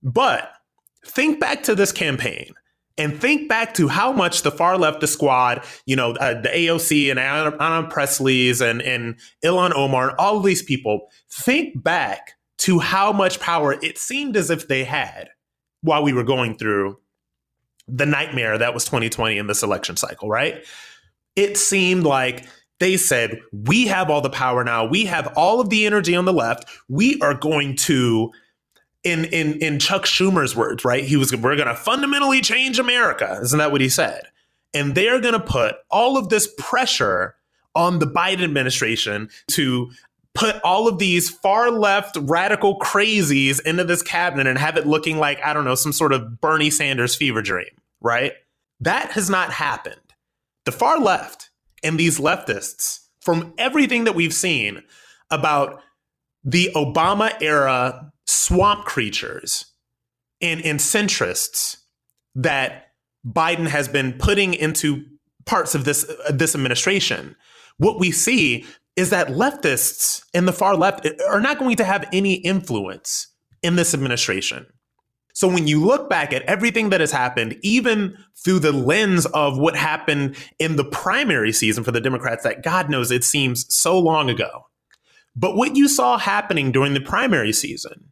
but 0.04 0.52
think 1.06 1.40
back 1.40 1.64
to 1.64 1.76
this 1.76 1.94
campaign 1.94 2.54
and 3.00 3.20
think 3.20 3.48
back 3.48 3.74
to 3.76 3.88
how 3.88 4.12
much 4.12 4.44
the 4.44 4.52
far 4.52 4.78
left, 4.78 5.00
the 5.00 5.08
squad, 5.08 5.64
you 5.86 5.96
know, 5.96 6.12
uh, 6.18 6.40
the 6.40 6.50
AOC 6.50 7.10
and 7.10 7.20
Ayanna 7.20 7.90
Pressley's 7.90 8.62
and, 8.62 8.82
and 8.82 9.16
Ilhan 9.44 9.74
Omar 9.74 10.10
and 10.10 10.18
all 10.20 10.38
of 10.38 10.44
these 10.44 10.62
people, 10.62 11.08
think 11.32 11.82
back 11.82 12.34
to 12.60 12.80
how 12.80 13.14
much 13.14 13.40
power 13.40 13.74
it 13.82 13.98
seemed 13.98 14.36
as 14.36 14.50
if 14.50 14.68
they 14.68 14.84
had 14.84 15.30
while 15.82 16.04
we 16.04 16.12
were 16.12 16.24
going 16.24 16.58
through 16.58 17.00
the 17.88 18.06
nightmare 18.06 18.58
that 18.58 18.74
was 18.74 18.84
2020 18.86 19.38
in 19.38 19.48
this 19.48 19.64
election 19.64 19.96
cycle, 19.96 20.30
right? 20.30 20.66
It 21.36 21.58
seemed 21.58 22.04
like 22.04 22.46
they 22.80 22.98
said, 22.98 23.40
we 23.52 23.88
have 23.88 24.10
all 24.10 24.22
the 24.22 24.30
power 24.30 24.64
now. 24.64 24.86
We 24.86 25.06
have 25.06 25.32
all 25.36 25.60
of 25.60 25.70
the 25.70 25.86
energy 25.86 26.16
on 26.16 26.26
the 26.26 26.34
left. 26.34 26.66
We 26.88 27.20
are 27.22 27.34
going 27.34 27.76
to 27.78 28.32
in 29.04 29.26
in 29.26 29.54
in 29.60 29.80
Chuck 29.80 30.06
Schumer's 30.06 30.56
words, 30.56 30.84
right? 30.84 31.04
He 31.04 31.16
was 31.16 31.36
we're 31.36 31.56
going 31.56 31.68
to 31.68 31.76
fundamentally 31.76 32.42
change 32.42 32.80
America. 32.80 33.40
Isn't 33.42 33.60
that 33.60 33.72
what 33.72 33.82
he 33.82 33.90
said? 33.90 34.24
And 34.74 34.94
they're 34.94 35.20
going 35.20 35.34
to 35.34 35.40
put 35.40 35.76
all 35.90 36.18
of 36.18 36.30
this 36.30 36.54
pressure 36.58 37.36
on 37.76 38.00
the 38.00 38.06
Biden 38.06 38.44
administration 38.44 39.30
to 39.48 39.90
put 40.36 40.62
all 40.64 40.88
of 40.88 41.00
these 41.00 41.30
far 41.30 41.72
left 41.72 42.18
radical 42.22 42.78
crazies 42.80 43.60
into 43.62 43.84
this 43.84 44.02
cabinet 44.02 44.48
and 44.48 44.58
have 44.58 44.78
it 44.78 44.86
looking 44.86 45.18
like, 45.18 45.44
I 45.44 45.54
don't 45.54 45.66
know, 45.66 45.76
some 45.76 45.94
sort 45.94 46.14
of 46.14 46.40
Bernie 46.40 46.70
Sanders 46.70 47.16
fever 47.16 47.42
dream, 47.42 47.70
right? 48.02 48.34
That 48.80 49.12
has 49.12 49.30
not 49.30 49.52
happened. 49.52 49.96
The 50.66 50.72
far 50.72 51.00
left 51.00 51.50
and 51.84 52.00
these 52.00 52.20
leftists, 52.20 53.00
from 53.22 53.54
everything 53.58 54.06
that 54.06 54.16
we've 54.16 54.34
seen 54.34 54.84
about 55.30 55.82
the 56.44 56.70
Obama 56.76 57.34
era 57.42 58.12
swamp 58.30 58.86
creatures 58.86 59.66
and, 60.40 60.62
and 60.64 60.80
centrists 60.80 61.78
that 62.36 62.92
Biden 63.26 63.68
has 63.68 63.88
been 63.88 64.14
putting 64.14 64.54
into 64.54 65.04
parts 65.46 65.74
of 65.74 65.84
this 65.84 66.08
uh, 66.08 66.32
this 66.32 66.54
administration, 66.54 67.36
what 67.78 68.00
we 68.00 68.12
see 68.12 68.66
is 68.96 69.10
that 69.10 69.30
leftists 69.30 70.24
and 70.34 70.48
the 70.48 70.54
far 70.54 70.76
left 70.76 71.08
are 71.30 71.42
not 71.42 71.58
going 71.58 71.76
to 71.78 71.84
have 71.84 72.08
any 72.14 72.36
influence 72.36 73.28
in 73.64 73.76
this 73.76 73.94
administration. 73.94 74.66
So 75.34 75.48
when 75.48 75.68
you 75.68 75.84
look 75.84 76.10
back 76.10 76.34
at 76.34 76.42
everything 76.44 76.90
that 76.90 77.00
has 77.00 77.12
happened, 77.12 77.58
even 77.62 78.18
through 78.44 78.60
the 78.60 78.74
lens 78.74 79.26
of 79.28 79.58
what 79.58 79.76
happened 79.76 80.36
in 80.60 80.76
the 80.76 80.84
primary 80.84 81.54
season 81.54 81.84
for 81.84 81.92
the 81.92 82.02
Democrats, 82.02 82.44
that 82.44 82.62
God 82.62 82.90
knows 82.90 83.10
it 83.10 83.24
seems 83.24 83.66
so 83.74 83.98
long 83.98 84.30
ago. 84.30 84.66
But 85.36 85.56
what 85.56 85.76
you 85.76 85.88
saw 85.88 86.18
happening 86.18 86.72
during 86.72 86.94
the 86.94 87.02
primary 87.02 87.54
season, 87.54 88.12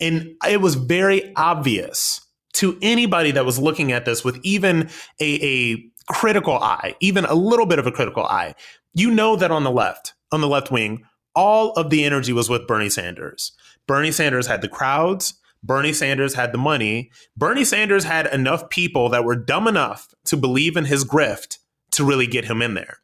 and 0.00 0.34
it 0.48 0.60
was 0.60 0.74
very 0.74 1.34
obvious 1.36 2.20
to 2.54 2.78
anybody 2.82 3.30
that 3.32 3.44
was 3.44 3.58
looking 3.58 3.92
at 3.92 4.04
this 4.04 4.24
with 4.24 4.38
even 4.42 4.88
a, 5.20 5.72
a 5.74 6.12
critical 6.12 6.54
eye, 6.54 6.94
even 7.00 7.24
a 7.24 7.34
little 7.34 7.66
bit 7.66 7.78
of 7.78 7.86
a 7.86 7.92
critical 7.92 8.24
eye, 8.24 8.54
you 8.94 9.10
know 9.10 9.36
that 9.36 9.50
on 9.50 9.64
the 9.64 9.70
left, 9.70 10.14
on 10.32 10.40
the 10.40 10.48
left 10.48 10.70
wing, 10.70 11.04
all 11.34 11.72
of 11.72 11.90
the 11.90 12.04
energy 12.04 12.32
was 12.32 12.48
with 12.48 12.66
Bernie 12.66 12.90
Sanders. 12.90 13.52
Bernie 13.86 14.12
Sanders 14.12 14.46
had 14.46 14.62
the 14.62 14.68
crowds. 14.68 15.34
Bernie 15.62 15.92
Sanders 15.92 16.34
had 16.34 16.52
the 16.52 16.58
money. 16.58 17.10
Bernie 17.36 17.64
Sanders 17.64 18.04
had 18.04 18.26
enough 18.32 18.68
people 18.68 19.08
that 19.08 19.24
were 19.24 19.36
dumb 19.36 19.66
enough 19.66 20.14
to 20.26 20.36
believe 20.36 20.76
in 20.76 20.84
his 20.84 21.04
grift 21.04 21.58
to 21.92 22.04
really 22.04 22.26
get 22.26 22.44
him 22.44 22.62
in 22.62 22.74
there. 22.74 22.98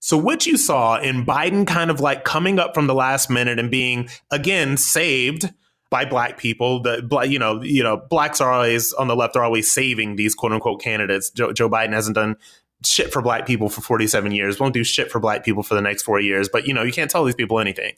So 0.00 0.16
what 0.16 0.46
you 0.46 0.56
saw 0.56 0.98
in 0.98 1.26
Biden 1.26 1.66
kind 1.66 1.90
of 1.90 2.00
like 2.00 2.24
coming 2.24 2.58
up 2.58 2.74
from 2.74 2.86
the 2.86 2.94
last 2.94 3.30
minute 3.30 3.58
and 3.58 3.70
being 3.70 4.08
again 4.30 4.76
saved 4.76 5.52
by 5.90 6.04
black 6.04 6.38
people, 6.38 6.80
the 6.80 7.06
you 7.28 7.38
know, 7.38 7.62
you 7.62 7.82
know, 7.82 7.96
blacks 7.96 8.40
are 8.40 8.52
always 8.52 8.92
on 8.92 9.08
the 9.08 9.16
left 9.16 9.36
are 9.36 9.44
always 9.44 9.72
saving 9.72 10.16
these 10.16 10.34
quote 10.34 10.52
unquote 10.52 10.80
candidates. 10.80 11.30
Joe, 11.30 11.52
Joe 11.52 11.68
Biden 11.68 11.92
hasn't 11.92 12.14
done 12.14 12.36
shit 12.84 13.12
for 13.12 13.20
black 13.20 13.46
people 13.46 13.68
for 13.68 13.80
47 13.82 14.32
years, 14.32 14.58
won't 14.58 14.72
do 14.72 14.84
shit 14.84 15.10
for 15.10 15.20
black 15.20 15.44
people 15.44 15.62
for 15.62 15.74
the 15.74 15.82
next 15.82 16.02
4 16.02 16.20
years, 16.20 16.48
but 16.48 16.66
you 16.66 16.72
know, 16.72 16.82
you 16.82 16.92
can't 16.92 17.10
tell 17.10 17.24
these 17.24 17.34
people 17.34 17.60
anything. 17.60 17.94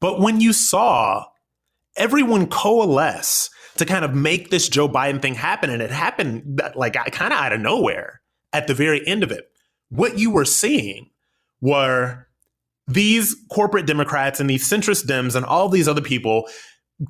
But 0.00 0.20
when 0.20 0.40
you 0.40 0.52
saw 0.52 1.26
everyone 1.96 2.46
coalesce 2.48 3.50
to 3.76 3.84
kind 3.84 4.04
of 4.04 4.14
make 4.14 4.50
this 4.50 4.68
Joe 4.68 4.88
Biden 4.88 5.20
thing 5.20 5.34
happen. 5.34 5.70
And 5.70 5.82
it 5.82 5.90
happened 5.90 6.60
like 6.74 6.94
kind 6.94 7.32
of 7.32 7.38
out 7.38 7.52
of 7.52 7.60
nowhere 7.60 8.20
at 8.52 8.66
the 8.66 8.74
very 8.74 9.06
end 9.06 9.22
of 9.22 9.30
it. 9.30 9.50
What 9.90 10.18
you 10.18 10.30
were 10.30 10.44
seeing 10.44 11.10
were 11.60 12.26
these 12.86 13.34
corporate 13.50 13.86
Democrats 13.86 14.40
and 14.40 14.48
these 14.48 14.68
centrist 14.68 15.06
Dems 15.06 15.34
and 15.34 15.44
all 15.44 15.68
these 15.68 15.88
other 15.88 16.02
people 16.02 16.48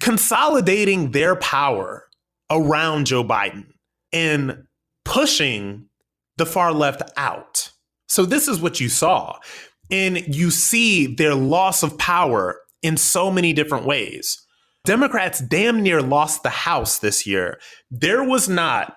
consolidating 0.00 1.10
their 1.10 1.36
power 1.36 2.06
around 2.50 3.06
Joe 3.06 3.24
Biden 3.24 3.66
and 4.12 4.64
pushing 5.04 5.88
the 6.36 6.46
far 6.46 6.72
left 6.72 7.02
out. 7.16 7.70
So, 8.08 8.24
this 8.24 8.48
is 8.48 8.60
what 8.60 8.80
you 8.80 8.88
saw. 8.88 9.38
And 9.90 10.34
you 10.34 10.50
see 10.50 11.06
their 11.06 11.34
loss 11.34 11.82
of 11.82 11.98
power 11.98 12.60
in 12.82 12.96
so 12.96 13.30
many 13.30 13.52
different 13.52 13.86
ways. 13.86 14.44
Democrats 14.84 15.40
damn 15.40 15.82
near 15.82 16.02
lost 16.02 16.42
the 16.42 16.50
House 16.50 16.98
this 16.98 17.26
year. 17.26 17.58
There 17.90 18.22
was 18.22 18.48
not, 18.48 18.94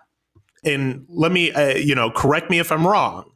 and 0.63 1.05
let 1.09 1.31
me, 1.31 1.51
uh, 1.51 1.75
you 1.75 1.95
know, 1.95 2.11
correct 2.11 2.49
me 2.49 2.59
if 2.59 2.71
I'm 2.71 2.85
wrong, 2.85 3.31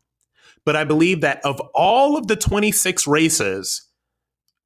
but 0.66 0.76
I 0.76 0.84
believe 0.84 1.22
that 1.22 1.40
of 1.46 1.60
all 1.74 2.18
of 2.18 2.28
the 2.28 2.36
26 2.36 3.08
races 3.08 3.88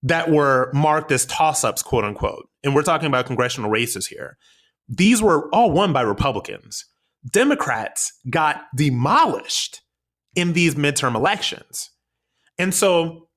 that 0.01 0.30
were 0.30 0.72
marked 0.74 1.12
as 1.12 1.25
toss 1.25 1.63
ups, 1.63 1.84
quote 1.84 2.04
unquote, 2.04 2.50
and 2.65 2.75
we're 2.75 2.81
talking 2.81 3.07
about 3.07 3.27
congressional 3.27 3.69
races 3.69 4.07
here, 4.07 4.38
these 4.89 5.22
were 5.22 5.48
all 5.53 5.72
won 5.72 5.93
by 5.93 6.01
Republicans. 6.01 6.86
Democrats 7.31 8.12
got 8.29 8.63
demolished 8.75 9.81
in 10.36 10.53
these 10.53 10.75
midterm 10.75 11.15
elections. 11.15 11.91
And 12.57 12.74
so 12.74 13.27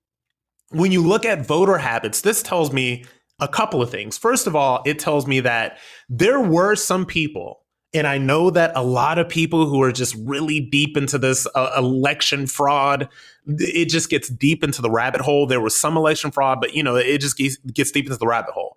when 0.71 0.93
you 0.93 1.03
look 1.03 1.25
at 1.25 1.47
voter 1.47 1.79
habits, 1.79 2.23
this 2.23 2.43
tells 2.43 2.73
me 2.73 3.05
a 3.41 3.49
couple 3.49 3.81
of 3.81 3.91
things. 3.91 4.19
First 4.19 4.47
of 4.47 4.57
all, 4.57 4.83
it 4.85 4.99
tells 4.99 5.27
me 5.27 5.41
that 5.41 5.79
there 6.09 6.41
were 6.41 6.75
some 6.75 7.07
people, 7.07 7.61
and 7.95 8.07
I 8.07 8.19
know 8.19 8.51
that 8.51 8.73
a 8.75 8.83
lot 8.83 9.19
of 9.19 9.29
people 9.29 9.67
who 9.67 9.81
are 9.83 9.93
just 9.93 10.17
really 10.17 10.61
deep 10.61 10.97
into 10.97 11.19
this 11.19 11.47
uh, 11.55 11.71
election 11.77 12.47
fraud, 12.47 13.09
it 13.47 13.87
just 13.87 14.11
gets 14.11 14.29
deep 14.29 14.65
into 14.65 14.83
the 14.83 14.91
rabbit 14.91 15.21
hole. 15.21 15.47
There 15.47 15.61
was 15.61 15.79
some 15.79 15.97
election 15.97 16.31
fraud, 16.31 16.61
but 16.61 16.75
you 16.75 16.83
know, 16.83 16.97
it 16.97 17.19
just 17.19 17.39
gets, 17.39 17.57
gets 17.59 17.93
deep 17.93 18.07
into 18.07 18.19
the 18.19 18.27
rabbit 18.27 18.53
hole. 18.53 18.75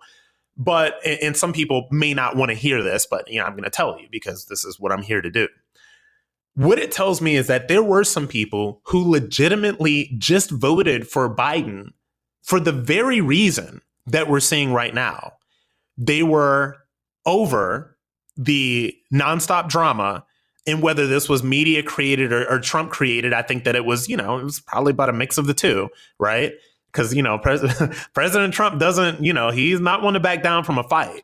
But 0.56 0.94
and 1.04 1.36
some 1.36 1.52
people 1.52 1.88
may 1.90 2.12
not 2.14 2.36
want 2.36 2.50
to 2.50 2.54
hear 2.54 2.82
this, 2.82 3.06
but 3.06 3.28
you 3.28 3.40
know, 3.40 3.46
I'm 3.46 3.52
going 3.52 3.64
to 3.64 3.70
tell 3.70 3.98
you 3.98 4.06
because 4.10 4.46
this 4.46 4.64
is 4.64 4.78
what 4.78 4.92
I'm 4.92 5.02
here 5.02 5.22
to 5.22 5.30
do. 5.30 5.48
What 6.54 6.78
it 6.78 6.92
tells 6.92 7.22
me 7.22 7.36
is 7.36 7.46
that 7.46 7.68
there 7.68 7.82
were 7.82 8.04
some 8.04 8.28
people 8.28 8.82
who 8.84 9.10
legitimately 9.10 10.14
just 10.18 10.50
voted 10.50 11.08
for 11.08 11.34
Biden 11.34 11.92
for 12.42 12.60
the 12.60 12.72
very 12.72 13.20
reason 13.22 13.80
that 14.06 14.28
we're 14.28 14.40
seeing 14.40 14.72
right 14.72 14.94
now. 14.94 15.32
They 15.96 16.22
were 16.22 16.76
over 17.24 17.96
the 18.36 18.94
nonstop 19.12 19.68
drama 19.68 20.24
and 20.66 20.82
whether 20.82 21.06
this 21.06 21.28
was 21.28 21.42
media 21.42 21.82
created 21.82 22.32
or, 22.32 22.48
or, 22.48 22.60
Trump 22.60 22.90
created, 22.90 23.32
I 23.32 23.42
think 23.42 23.64
that 23.64 23.74
it 23.74 23.84
was, 23.84 24.08
you 24.08 24.16
know, 24.16 24.38
it 24.38 24.44
was 24.44 24.60
probably 24.60 24.92
about 24.92 25.08
a 25.08 25.12
mix 25.12 25.36
of 25.36 25.46
the 25.46 25.54
two, 25.54 25.88
right? 26.20 26.52
Because, 26.92 27.14
you 27.14 27.22
know, 27.22 27.38
President, 27.38 27.94
President 28.14 28.52
Trump 28.52 28.78
doesn't, 28.78 29.24
you 29.24 29.32
know, 29.32 29.50
he's 29.50 29.80
not 29.80 30.02
one 30.02 30.14
to 30.14 30.20
back 30.20 30.42
down 30.42 30.64
from 30.64 30.78
a 30.78 30.84
fight. 30.84 31.22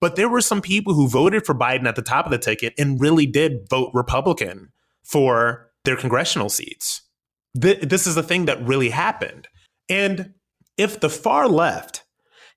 But 0.00 0.16
there 0.16 0.28
were 0.28 0.40
some 0.40 0.62
people 0.62 0.94
who 0.94 1.08
voted 1.08 1.44
for 1.44 1.54
Biden 1.54 1.86
at 1.86 1.94
the 1.94 2.02
top 2.02 2.24
of 2.24 2.30
the 2.30 2.38
ticket 2.38 2.72
and 2.78 3.00
really 3.00 3.26
did 3.26 3.68
vote 3.68 3.90
Republican 3.92 4.70
for 5.04 5.70
their 5.84 5.96
congressional 5.96 6.48
seats. 6.48 7.02
Th- 7.60 7.80
this 7.80 8.06
is 8.06 8.14
the 8.14 8.22
thing 8.22 8.46
that 8.46 8.66
really 8.66 8.90
happened. 8.90 9.48
And 9.88 10.34
if 10.78 11.00
the 11.00 11.10
far 11.10 11.48
left 11.48 12.04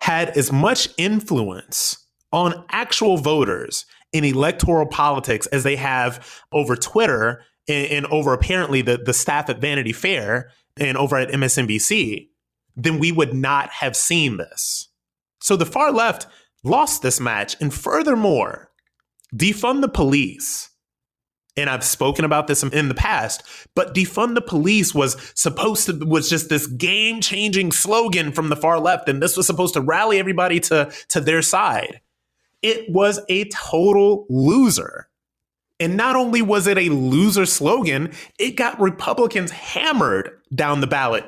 had 0.01 0.29
as 0.37 0.51
much 0.51 0.89
influence 0.97 1.97
on 2.31 2.65
actual 2.69 3.17
voters 3.17 3.85
in 4.11 4.23
electoral 4.23 4.85
politics 4.85 5.47
as 5.47 5.63
they 5.63 5.75
have 5.75 6.41
over 6.51 6.75
Twitter 6.75 7.43
and, 7.67 7.87
and, 7.87 8.05
over 8.07 8.33
apparently 8.33 8.81
the, 8.81 8.97
the 8.97 9.13
staff 9.13 9.49
at 9.49 9.59
Vanity 9.59 9.93
Fair 9.93 10.51
and 10.79 10.97
over 10.97 11.17
at 11.17 11.29
MSNBC, 11.29 12.29
then 12.75 12.99
we 12.99 13.11
would 13.11 13.33
not 13.33 13.69
have 13.69 13.95
seen 13.95 14.37
this. 14.37 14.89
So 15.41 15.55
the 15.55 15.65
far 15.65 15.91
left 15.91 16.27
lost 16.63 17.01
this 17.01 17.19
match. 17.19 17.55
And 17.61 17.73
furthermore, 17.73 18.71
defund 19.35 19.81
the 19.81 19.89
police 19.89 20.69
and 21.55 21.69
I've 21.69 21.83
spoken 21.83 22.25
about 22.25 22.47
this 22.47 22.63
in 22.63 22.87
the 22.87 22.95
past, 22.95 23.43
but 23.75 23.93
defund 23.93 24.33
the 24.33 24.41
police 24.41 24.95
was 24.95 25.17
supposed 25.35 25.85
to 25.85 25.93
was 26.05 26.29
just 26.29 26.49
this 26.49 26.65
game-changing 26.65 27.71
slogan 27.71 28.31
from 28.31 28.49
the 28.49 28.55
far 28.55 28.79
left 28.79 29.07
and 29.07 29.21
this 29.21 29.37
was 29.37 29.45
supposed 29.45 29.75
to 29.75 29.81
rally 29.81 30.17
everybody 30.17 30.59
to 30.61 30.91
to 31.09 31.21
their 31.21 31.41
side. 31.41 32.01
It 32.61 32.89
was 32.89 33.19
a 33.29 33.49
total 33.49 34.25
loser. 34.29 35.09
And 35.83 35.97
not 35.97 36.15
only 36.15 36.41
was 36.41 36.65
it 36.65 36.77
a 36.77 36.87
loser 36.87 37.45
slogan, 37.45 38.13
it 38.39 38.51
got 38.51 38.79
Republicans 38.79 39.51
hammered 39.51 40.31
down 40.55 40.79
the 40.79 40.87
ballot. 40.87 41.25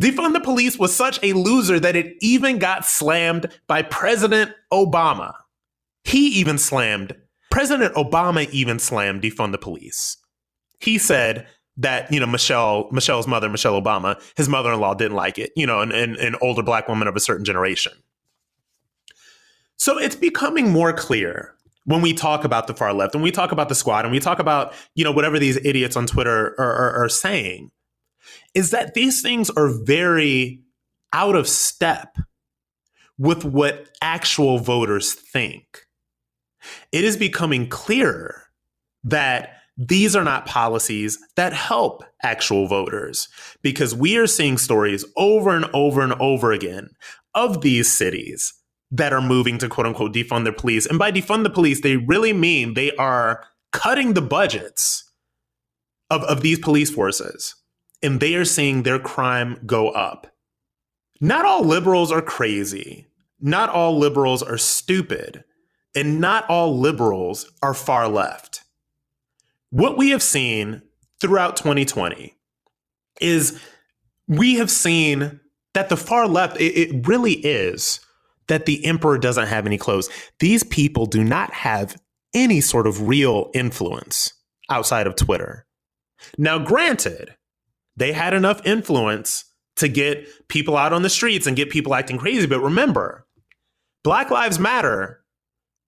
Defund 0.00 0.32
the 0.32 0.40
police 0.40 0.78
was 0.78 0.94
such 0.94 1.18
a 1.24 1.32
loser 1.32 1.80
that 1.80 1.96
it 1.96 2.14
even 2.20 2.58
got 2.60 2.86
slammed 2.86 3.48
by 3.66 3.82
President 3.82 4.52
Obama. 4.72 5.32
He 6.04 6.28
even 6.28 6.56
slammed 6.56 7.16
President 7.50 7.94
Obama 7.94 8.48
even 8.50 8.78
slammed 8.78 9.22
defund 9.22 9.50
the 9.50 9.58
police. 9.58 10.18
He 10.78 10.98
said 10.98 11.48
that 11.76 12.12
you 12.12 12.20
know 12.20 12.26
Michelle 12.26 12.88
Michelle's 12.92 13.26
mother, 13.26 13.48
Michelle 13.48 13.80
Obama, 13.80 14.22
his 14.36 14.48
mother-in-law 14.48 14.94
didn't 14.94 15.16
like 15.16 15.36
it. 15.36 15.50
You 15.56 15.66
know, 15.66 15.80
an, 15.80 15.90
an, 15.90 16.14
an 16.20 16.36
older 16.40 16.62
black 16.62 16.86
woman 16.86 17.08
of 17.08 17.16
a 17.16 17.20
certain 17.20 17.44
generation. 17.44 17.92
So 19.78 19.98
it's 19.98 20.14
becoming 20.16 20.70
more 20.70 20.92
clear 20.92 21.55
when 21.86 22.02
we 22.02 22.12
talk 22.12 22.44
about 22.44 22.66
the 22.66 22.74
far 22.74 22.92
left 22.92 23.14
and 23.14 23.22
we 23.22 23.30
talk 23.30 23.52
about 23.52 23.68
the 23.68 23.74
squad 23.74 24.04
and 24.04 24.12
we 24.12 24.20
talk 24.20 24.38
about 24.38 24.74
you 24.94 25.04
know 25.04 25.12
whatever 25.12 25.38
these 25.38 25.56
idiots 25.64 25.96
on 25.96 26.06
Twitter 26.06 26.54
are, 26.58 26.74
are, 26.74 27.04
are 27.04 27.08
saying, 27.08 27.70
is 28.54 28.70
that 28.70 28.94
these 28.94 29.22
things 29.22 29.48
are 29.50 29.70
very 29.84 30.60
out 31.12 31.34
of 31.34 31.48
step 31.48 32.16
with 33.18 33.44
what 33.44 33.88
actual 34.02 34.58
voters 34.58 35.14
think. 35.14 35.86
It 36.92 37.04
is 37.04 37.16
becoming 37.16 37.68
clearer 37.68 38.42
that 39.04 39.54
these 39.78 40.16
are 40.16 40.24
not 40.24 40.46
policies 40.46 41.18
that 41.36 41.52
help 41.52 42.02
actual 42.22 42.66
voters 42.66 43.28
because 43.62 43.94
we 43.94 44.16
are 44.16 44.26
seeing 44.26 44.58
stories 44.58 45.04
over 45.16 45.54
and 45.54 45.66
over 45.72 46.00
and 46.00 46.14
over 46.14 46.50
again 46.50 46.88
of 47.34 47.60
these 47.60 47.92
cities 47.92 48.54
that 48.90 49.12
are 49.12 49.20
moving 49.20 49.58
to 49.58 49.68
quote 49.68 49.86
unquote 49.86 50.14
defund 50.14 50.44
the 50.44 50.52
police. 50.52 50.86
And 50.86 50.98
by 50.98 51.10
defund 51.12 51.42
the 51.42 51.50
police, 51.50 51.80
they 51.80 51.96
really 51.96 52.32
mean 52.32 52.74
they 52.74 52.94
are 52.96 53.44
cutting 53.72 54.14
the 54.14 54.22
budgets 54.22 55.10
of, 56.10 56.22
of 56.24 56.42
these 56.42 56.58
police 56.58 56.90
forces 56.90 57.54
and 58.02 58.20
they 58.20 58.34
are 58.34 58.44
seeing 58.44 58.82
their 58.82 58.98
crime 58.98 59.60
go 59.66 59.90
up. 59.90 60.32
Not 61.20 61.44
all 61.44 61.64
liberals 61.64 62.12
are 62.12 62.22
crazy. 62.22 63.06
Not 63.40 63.70
all 63.70 63.98
liberals 63.98 64.42
are 64.42 64.58
stupid. 64.58 65.44
And 65.94 66.20
not 66.20 66.48
all 66.48 66.78
liberals 66.78 67.50
are 67.62 67.74
far 67.74 68.08
left. 68.08 68.62
What 69.70 69.96
we 69.96 70.10
have 70.10 70.22
seen 70.22 70.82
throughout 71.20 71.56
2020 71.56 72.34
is 73.20 73.60
we 74.28 74.56
have 74.56 74.70
seen 74.70 75.40
that 75.74 75.88
the 75.88 75.96
far 75.96 76.28
left, 76.28 76.60
it, 76.60 76.74
it 76.76 77.08
really 77.08 77.32
is 77.32 78.00
that 78.48 78.66
the 78.66 78.84
emperor 78.84 79.18
doesn't 79.18 79.46
have 79.46 79.66
any 79.66 79.78
clothes. 79.78 80.08
These 80.38 80.62
people 80.64 81.06
do 81.06 81.24
not 81.24 81.52
have 81.52 82.00
any 82.34 82.60
sort 82.60 82.86
of 82.86 83.08
real 83.08 83.50
influence 83.54 84.32
outside 84.70 85.06
of 85.06 85.16
Twitter. 85.16 85.66
Now, 86.38 86.58
granted, 86.58 87.34
they 87.96 88.12
had 88.12 88.34
enough 88.34 88.64
influence 88.64 89.44
to 89.76 89.88
get 89.88 90.26
people 90.48 90.76
out 90.76 90.92
on 90.92 91.02
the 91.02 91.10
streets 91.10 91.46
and 91.46 91.56
get 91.56 91.70
people 91.70 91.94
acting 91.94 92.18
crazy. 92.18 92.46
But 92.46 92.60
remember, 92.60 93.26
Black 94.02 94.30
Lives 94.30 94.58
Matter 94.58 95.22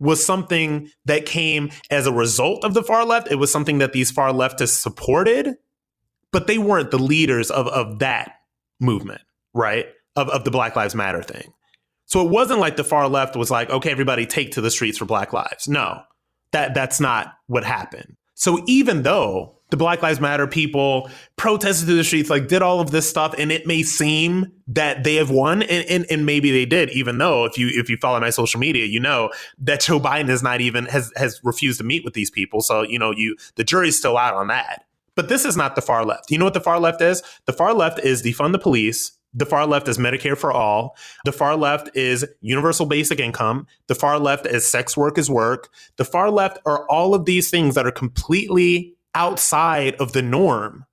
was 0.01 0.25
something 0.25 0.91
that 1.07 1.27
came 1.27 1.71
as 1.91 2.07
a 2.07 2.13
result 2.13 2.65
of 2.65 2.75
the 2.75 2.83
far 2.83 3.05
left. 3.05 3.31
It 3.31 3.37
was 3.37 3.51
something 3.51 3.79
that 3.79 3.93
these 3.93 4.11
far 4.11 4.33
leftists 4.33 4.81
supported, 4.81 5.57
but 6.31 6.47
they 6.47 6.59
weren't 6.59 6.91
the 6.91 6.99
leaders 6.99 7.51
of, 7.51 7.67
of 7.69 7.99
that 7.99 8.33
movement, 8.81 9.23
right? 9.55 9.87
Of, 10.17 10.29
of 10.29 10.45
the 10.45 10.51
Black 10.51 10.77
Lives 10.77 10.95
Matter 10.95 11.23
thing. 11.23 11.53
So 12.09 12.25
it 12.25 12.31
wasn't 12.31 12.61
like 12.61 12.77
the 12.77 12.85
far 12.85 13.07
left 13.07 13.37
was 13.37 13.51
like, 13.51 13.69
okay, 13.69 13.91
everybody 13.91 14.25
take 14.25 14.53
to 14.53 14.63
the 14.63 14.71
streets 14.71 14.97
for 14.97 15.05
Black 15.05 15.35
Lives. 15.35 15.69
No, 15.69 16.01
that 16.53 16.75
that's 16.75 17.01
not 17.01 17.35
what 17.47 17.65
happened. 17.65 18.17
So 18.35 18.65
even 18.67 19.03
though 19.03 19.59
the 19.69 19.77
Black 19.77 20.03
Lives 20.03 20.19
Matter 20.19 20.47
people 20.47 21.11
protested 21.37 21.87
through 21.87 21.97
the 21.97 22.05
streets, 22.05 22.31
like 22.31 22.49
did 22.49 22.63
all 22.63 22.81
of 22.81 22.93
this 22.93 23.07
stuff, 23.09 23.35
and 23.37 23.53
it 23.53 23.67
may 23.67 23.83
seem 23.83 24.51
that 24.69 25.05
they 25.05 25.17
have 25.17 25.31
won, 25.31 25.63
and, 25.63 25.85
and, 25.91 26.07
and, 26.09 26.25
maybe 26.25 26.51
they 26.51 26.65
did, 26.65 26.89
even 26.91 27.19
though 27.19 27.45
if 27.45 27.59
you 27.59 27.69
if 27.75 27.91
you 27.91 27.99
follow 27.99 28.19
my 28.21 28.31
social 28.31 28.59
media, 28.59 28.87
you 28.87 29.01
know 29.01 29.31
that 29.59 29.81
Joe 29.81 30.01
Biden 30.01 30.31
is 30.31 30.43
not 30.43 30.63
even 30.63 30.87
has 30.87 31.13
has 31.17 31.41
refused 31.45 31.79
to 31.79 31.85
meet 31.85 32.05
with 32.05 32.15
these 32.15 32.31
people. 32.31 32.63
So 32.63 32.83
you 32.83 32.99
know 32.99 33.13
you 33.15 33.37
the 33.57 33.65
jury's 33.65 33.99
still 33.99 34.17
out 34.17 34.33
on 34.33 34.47
that. 34.47 34.85
But 35.15 35.29
this 35.29 35.45
is 35.45 35.57
not 35.57 35.75
the 35.75 35.83
far 35.83 36.05
left. 36.07 36.31
You 36.31 36.39
know 36.39 36.45
what 36.45 36.55
the 36.55 36.61
far 36.61 36.79
left 36.79 37.03
is? 37.03 37.23
The 37.45 37.53
far 37.53 37.75
left 37.75 37.99
is 37.99 38.23
defund 38.23 38.53
the 38.53 38.59
police. 38.59 39.18
The 39.35 39.47
far 39.47 39.67
left 39.67 39.89
is 39.89 39.99
Medicare 39.99 40.37
for 40.37 40.53
all. 40.53 40.97
The 41.25 41.33
far 41.33 41.57
left 41.57 41.95
is 41.95 42.27
universal 42.41 42.87
basic 42.87 43.21
income. 43.21 43.67
The 43.87 43.95
far 43.95 44.19
left 44.19 44.47
is 44.47 44.69
sex 44.69 44.97
work 44.97 45.19
is 45.19 45.31
work. 45.31 45.69
The 45.97 46.05
far 46.05 46.31
left 46.31 46.59
are 46.65 46.89
all 46.89 47.15
of 47.15 47.25
these 47.25 47.51
things 47.51 47.75
that 47.75 47.87
are 47.87 47.93
completely 47.93 48.95
outside 49.15 49.95
of 49.97 50.13
the 50.13 50.23
norm 50.23 50.87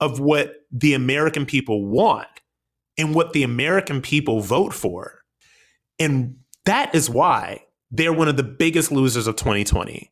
of 0.00 0.20
what 0.20 0.64
the 0.70 0.94
American 0.94 1.46
people 1.46 1.84
want 1.84 2.26
and 2.98 3.14
what 3.14 3.32
the 3.32 3.42
American 3.42 4.00
people 4.00 4.40
vote 4.40 4.72
for. 4.72 5.22
And 5.98 6.36
that 6.64 6.94
is 6.94 7.10
why 7.10 7.64
they're 7.90 8.12
one 8.12 8.28
of 8.28 8.36
the 8.36 8.42
biggest 8.42 8.90
losers 8.90 9.26
of 9.26 9.36
2020. 9.36 10.10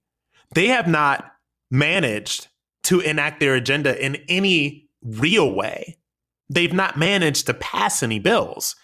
They 0.54 0.66
have 0.68 0.86
not 0.86 1.32
managed 1.70 2.48
to 2.84 3.00
enact 3.00 3.40
their 3.40 3.54
agenda 3.54 4.02
in 4.04 4.16
any 4.28 4.88
real 5.02 5.52
way. 5.54 5.96
They've 6.50 6.72
not 6.72 6.98
managed 6.98 7.46
to 7.46 7.54
pass 7.54 8.02
any 8.02 8.18
bills. 8.18 8.74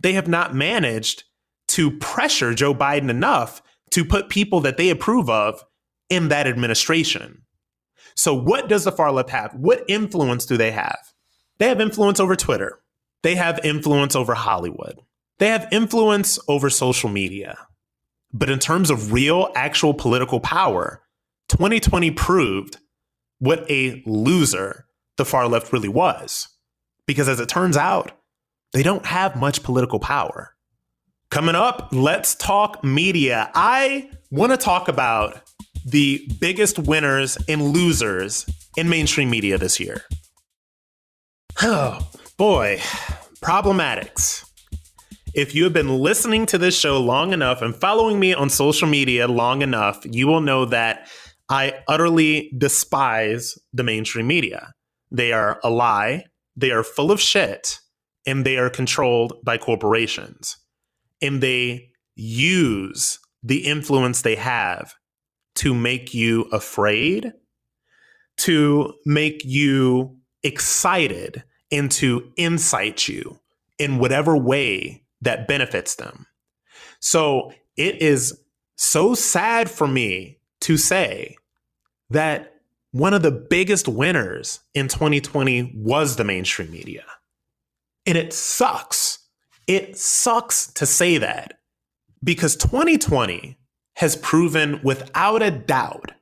They 0.00 0.12
have 0.14 0.26
not 0.26 0.54
managed 0.54 1.22
to 1.68 1.96
pressure 1.98 2.52
Joe 2.52 2.74
Biden 2.74 3.08
enough 3.08 3.62
to 3.92 4.04
put 4.04 4.28
people 4.28 4.60
that 4.62 4.76
they 4.76 4.90
approve 4.90 5.30
of 5.30 5.64
in 6.10 6.28
that 6.28 6.48
administration. 6.48 7.42
So, 8.16 8.34
what 8.34 8.68
does 8.68 8.84
the 8.84 8.92
far 8.92 9.12
left 9.12 9.30
have? 9.30 9.54
What 9.54 9.84
influence 9.88 10.44
do 10.44 10.56
they 10.56 10.72
have? 10.72 10.98
They 11.58 11.68
have 11.68 11.80
influence 11.80 12.18
over 12.18 12.34
Twitter, 12.34 12.80
they 13.22 13.36
have 13.36 13.60
influence 13.64 14.16
over 14.16 14.34
Hollywood, 14.34 14.98
they 15.38 15.48
have 15.48 15.68
influence 15.70 16.40
over 16.48 16.68
social 16.68 17.08
media. 17.08 17.56
But 18.32 18.50
in 18.50 18.58
terms 18.58 18.90
of 18.90 19.12
real, 19.12 19.52
actual 19.54 19.94
political 19.94 20.40
power, 20.40 21.02
2020 21.50 22.10
proved 22.12 22.78
what 23.38 23.70
a 23.70 24.02
loser 24.06 24.86
the 25.18 25.24
far 25.24 25.46
left 25.46 25.72
really 25.72 25.88
was. 25.88 26.48
Because 27.06 27.28
as 27.28 27.40
it 27.40 27.48
turns 27.48 27.76
out, 27.76 28.12
they 28.72 28.82
don't 28.82 29.06
have 29.06 29.36
much 29.36 29.62
political 29.62 29.98
power. 29.98 30.54
Coming 31.30 31.54
up, 31.54 31.88
let's 31.92 32.34
talk 32.34 32.84
media. 32.84 33.50
I 33.54 34.10
want 34.30 34.52
to 34.52 34.58
talk 34.58 34.88
about 34.88 35.40
the 35.84 36.28
biggest 36.40 36.78
winners 36.78 37.38
and 37.48 37.70
losers 37.70 38.46
in 38.76 38.88
mainstream 38.88 39.30
media 39.30 39.58
this 39.58 39.80
year. 39.80 40.02
Oh, 41.64 42.10
boy, 42.38 42.80
problematics. 43.40 44.44
If 45.34 45.54
you 45.54 45.64
have 45.64 45.72
been 45.72 45.98
listening 46.00 46.44
to 46.46 46.58
this 46.58 46.76
show 46.76 46.98
long 46.98 47.32
enough 47.32 47.62
and 47.62 47.76
following 47.76 48.18
me 48.18 48.34
on 48.34 48.50
social 48.50 48.88
media 48.88 49.28
long 49.28 49.62
enough, 49.62 50.00
you 50.04 50.26
will 50.26 50.40
know 50.40 50.64
that 50.64 51.08
I 51.48 51.74
utterly 51.86 52.52
despise 52.56 53.58
the 53.72 53.84
mainstream 53.84 54.26
media. 54.26 54.72
They 55.10 55.32
are 55.32 55.60
a 55.62 55.70
lie, 55.70 56.24
they 56.56 56.70
are 56.70 56.84
full 56.84 57.10
of 57.10 57.20
shit, 57.20 57.78
and 58.26 58.44
they 58.44 58.56
are 58.56 58.70
controlled 58.70 59.34
by 59.44 59.58
corporations. 59.58 60.56
And 61.20 61.42
they 61.42 61.90
use 62.14 63.18
the 63.42 63.66
influence 63.66 64.22
they 64.22 64.36
have 64.36 64.94
to 65.56 65.74
make 65.74 66.14
you 66.14 66.42
afraid, 66.52 67.32
to 68.38 68.94
make 69.04 69.44
you 69.44 70.16
excited, 70.42 71.42
and 71.70 71.90
to 71.90 72.30
incite 72.36 73.08
you 73.08 73.40
in 73.78 73.98
whatever 73.98 74.36
way 74.36 75.02
that 75.20 75.48
benefits 75.48 75.96
them. 75.96 76.26
So 77.00 77.52
it 77.76 78.00
is 78.02 78.38
so 78.76 79.14
sad 79.14 79.70
for 79.70 79.86
me 79.86 80.38
to 80.60 80.76
say 80.76 81.36
that 82.10 82.51
one 82.92 83.14
of 83.14 83.22
the 83.22 83.30
biggest 83.30 83.88
winners 83.88 84.60
in 84.74 84.86
2020 84.86 85.72
was 85.74 86.16
the 86.16 86.24
mainstream 86.24 86.70
media. 86.70 87.04
And 88.06 88.16
it 88.18 88.32
sucks. 88.32 89.18
It 89.66 89.96
sucks 89.96 90.70
to 90.74 90.86
say 90.86 91.18
that 91.18 91.58
because 92.22 92.54
2020 92.56 93.58
has 93.96 94.16
proven 94.16 94.80
without 94.82 95.42
a 95.42 95.50
doubt 95.50 96.12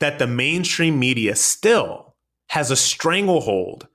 that 0.00 0.18
the 0.18 0.26
mainstream 0.26 0.98
media 0.98 1.36
still 1.36 2.16
has 2.48 2.70
a 2.70 2.76
stranglehold 2.76 3.86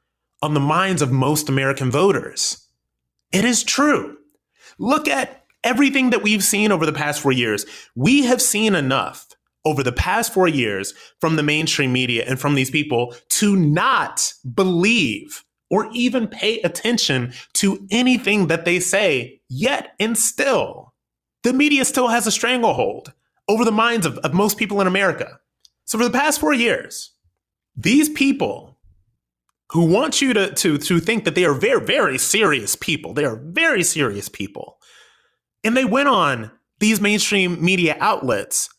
on 0.41 0.53
the 0.53 0.59
minds 0.59 1.01
of 1.01 1.11
most 1.11 1.49
American 1.49 1.91
voters. 1.91 2.67
It 3.33 3.43
is 3.43 3.63
true. 3.63 4.17
Look 4.79 5.07
at 5.07 5.43
everything 5.63 6.11
that 6.11 6.23
we've 6.23 6.43
seen 6.43 6.71
over 6.71 6.85
the 6.85 6.93
past 6.93 7.21
four 7.21 7.31
years. 7.33 7.65
We 7.95 8.23
have 8.25 8.41
seen 8.41 8.75
enough 8.75 9.27
over 9.67 9.83
the 9.83 9.91
past 9.91 10.33
four 10.33 10.47
years 10.47 10.93
from 11.19 11.35
the 11.35 11.43
mainstream 11.43 11.91
media 11.91 12.23
and 12.25 12.39
from 12.39 12.55
these 12.55 12.71
people 12.71 13.13
to 13.29 13.55
not 13.55 14.33
believe 14.55 15.43
or 15.69 15.89
even 15.91 16.27
pay 16.27 16.61
attention 16.61 17.33
to 17.53 17.85
anything 17.91 18.47
that 18.47 18.63
they 18.63 18.79
say, 18.79 19.41
yet 19.49 19.93
and 19.99 20.17
still 20.17 20.93
the 21.43 21.53
media 21.53 21.85
still 21.85 22.07
has 22.07 22.25
a 22.25 22.31
stranglehold 22.31 23.13
over 23.47 23.63
the 23.63 23.71
minds 23.71 24.05
of, 24.05 24.17
of 24.19 24.33
most 24.33 24.57
people 24.57 24.81
in 24.81 24.87
America. 24.87 25.39
So 25.85 25.97
for 25.97 26.03
the 26.03 26.09
past 26.09 26.39
four 26.39 26.53
years, 26.53 27.13
these 27.75 28.09
people 28.09 28.77
who 29.71 29.85
want 29.85 30.21
you 30.21 30.33
to, 30.33 30.53
to, 30.53 30.77
to 30.77 30.99
think 30.99 31.25
that 31.25 31.35
they 31.35 31.45
are 31.45 31.53
very, 31.53 31.85
very 31.85 32.17
serious 32.17 32.75
people, 32.75 33.13
they 33.13 33.25
are 33.25 33.41
very 33.41 33.83
serious 33.83 34.29
people. 34.29 34.77
And 35.63 35.75
they 35.75 35.85
went 35.85 36.09
on 36.09 36.51
these 36.79 37.01
mainstream 37.01 37.63
media 37.63 37.97
outlets 37.99 38.69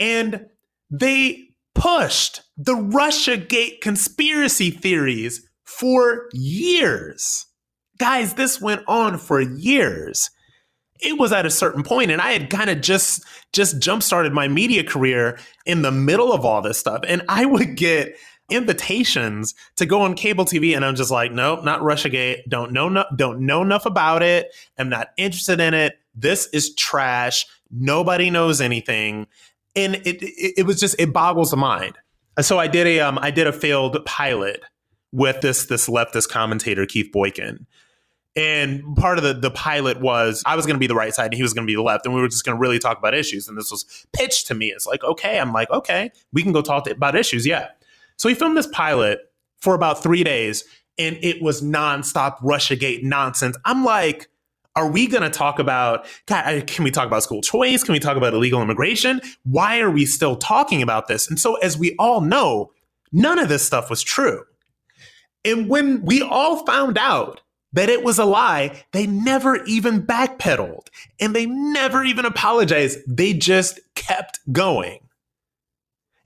and 0.00 0.46
they 0.90 1.50
pushed 1.74 2.42
the 2.56 2.74
Russiagate 2.74 3.80
conspiracy 3.80 4.70
theories 4.70 5.46
for 5.64 6.28
years. 6.32 7.46
Guys, 7.98 8.34
this 8.34 8.60
went 8.60 8.82
on 8.88 9.18
for 9.18 9.40
years. 9.40 10.30
It 11.00 11.18
was 11.18 11.32
at 11.32 11.46
a 11.46 11.50
certain 11.50 11.82
point 11.82 12.10
and 12.10 12.20
i 12.20 12.32
had 12.32 12.50
kind 12.50 12.68
of 12.68 12.82
just 12.82 13.24
just 13.54 13.78
jump 13.78 14.02
started 14.02 14.34
my 14.34 14.48
media 14.48 14.84
career 14.84 15.38
in 15.64 15.80
the 15.80 15.90
middle 15.90 16.30
of 16.30 16.44
all 16.44 16.60
this 16.60 16.76
stuff 16.76 17.00
and 17.08 17.22
i 17.26 17.46
would 17.46 17.74
get 17.74 18.14
invitations 18.50 19.54
to 19.76 19.86
go 19.86 20.02
on 20.02 20.12
cable 20.14 20.44
tv 20.44 20.76
and 20.76 20.84
i'm 20.84 20.94
just 20.94 21.10
like 21.10 21.32
nope 21.32 21.64
not 21.64 21.80
russiagate. 21.80 22.42
Don't 22.50 22.72
know 22.72 22.90
no, 22.90 23.06
don't 23.16 23.40
know 23.40 23.62
enough 23.62 23.86
about 23.86 24.22
it. 24.22 24.54
I'm 24.76 24.90
not 24.90 25.08
interested 25.16 25.58
in 25.58 25.72
it. 25.72 25.98
This 26.14 26.48
is 26.52 26.74
trash. 26.74 27.46
Nobody 27.70 28.28
knows 28.28 28.60
anything 28.60 29.26
and 29.76 29.96
it, 29.96 30.22
it, 30.22 30.54
it 30.58 30.66
was 30.66 30.80
just 30.80 30.96
it 30.98 31.12
boggles 31.12 31.50
the 31.50 31.56
mind 31.56 31.96
So 32.40 32.58
I 32.58 32.66
did 32.66 32.86
a 32.86 33.00
um, 33.00 33.18
I 33.20 33.30
did 33.30 33.46
a 33.46 33.52
failed 33.52 34.04
pilot 34.04 34.62
with 35.12 35.40
this 35.40 35.66
this 35.66 35.88
leftist 35.88 36.28
commentator 36.28 36.86
Keith 36.86 37.10
Boykin. 37.12 37.66
And 38.36 38.96
part 38.96 39.18
of 39.18 39.24
the, 39.24 39.34
the 39.34 39.50
pilot 39.50 40.00
was 40.00 40.42
I 40.46 40.54
was 40.54 40.64
going 40.64 40.76
to 40.76 40.80
be 40.80 40.86
the 40.86 40.94
right 40.94 41.12
side 41.12 41.26
and 41.26 41.34
he 41.34 41.42
was 41.42 41.52
going 41.52 41.66
to 41.66 41.70
be 41.70 41.74
the 41.74 41.82
left. 41.82 42.06
And 42.06 42.14
we 42.14 42.20
were 42.20 42.28
just 42.28 42.44
going 42.44 42.56
to 42.56 42.60
really 42.60 42.78
talk 42.78 42.96
about 42.96 43.12
issues. 43.12 43.48
And 43.48 43.58
this 43.58 43.72
was 43.72 44.06
pitched 44.12 44.46
to 44.46 44.54
me. 44.54 44.68
It's 44.68 44.86
like, 44.86 45.02
okay, 45.02 45.40
I'm 45.40 45.52
like, 45.52 45.68
okay, 45.70 46.12
we 46.32 46.44
can 46.44 46.52
go 46.52 46.62
talk 46.62 46.88
about 46.88 47.16
issues. 47.16 47.44
Yeah. 47.44 47.68
So 48.16 48.28
he 48.28 48.36
filmed 48.36 48.56
this 48.56 48.68
pilot 48.68 49.18
for 49.58 49.74
about 49.74 50.00
three 50.00 50.22
days 50.22 50.64
and 50.96 51.18
it 51.22 51.42
was 51.42 51.60
nonstop 51.60 52.38
Russiagate 52.38 53.02
nonsense. 53.02 53.56
I'm 53.64 53.84
like, 53.84 54.28
are 54.76 54.88
we 54.88 55.06
going 55.06 55.22
to 55.22 55.30
talk 55.30 55.58
about, 55.58 56.06
God, 56.26 56.46
uh, 56.46 56.64
can 56.64 56.84
we 56.84 56.90
talk 56.90 57.06
about 57.06 57.22
school 57.22 57.42
choice? 57.42 57.82
Can 57.82 57.92
we 57.92 57.98
talk 57.98 58.16
about 58.16 58.34
illegal 58.34 58.62
immigration? 58.62 59.20
Why 59.42 59.80
are 59.80 59.90
we 59.90 60.06
still 60.06 60.36
talking 60.36 60.82
about 60.82 61.08
this? 61.08 61.28
And 61.28 61.38
so, 61.38 61.56
as 61.56 61.76
we 61.76 61.96
all 61.98 62.20
know, 62.20 62.72
none 63.12 63.38
of 63.38 63.48
this 63.48 63.64
stuff 63.64 63.90
was 63.90 64.02
true. 64.02 64.44
And 65.44 65.68
when 65.68 66.04
we 66.04 66.22
all 66.22 66.64
found 66.66 66.98
out 66.98 67.40
that 67.72 67.88
it 67.88 68.04
was 68.04 68.18
a 68.18 68.24
lie, 68.24 68.84
they 68.92 69.06
never 69.06 69.64
even 69.64 70.06
backpedaled 70.06 70.88
and 71.20 71.34
they 71.34 71.46
never 71.46 72.02
even 72.02 72.24
apologized. 72.24 72.98
They 73.06 73.32
just 73.32 73.80
kept 73.94 74.40
going. 74.52 75.00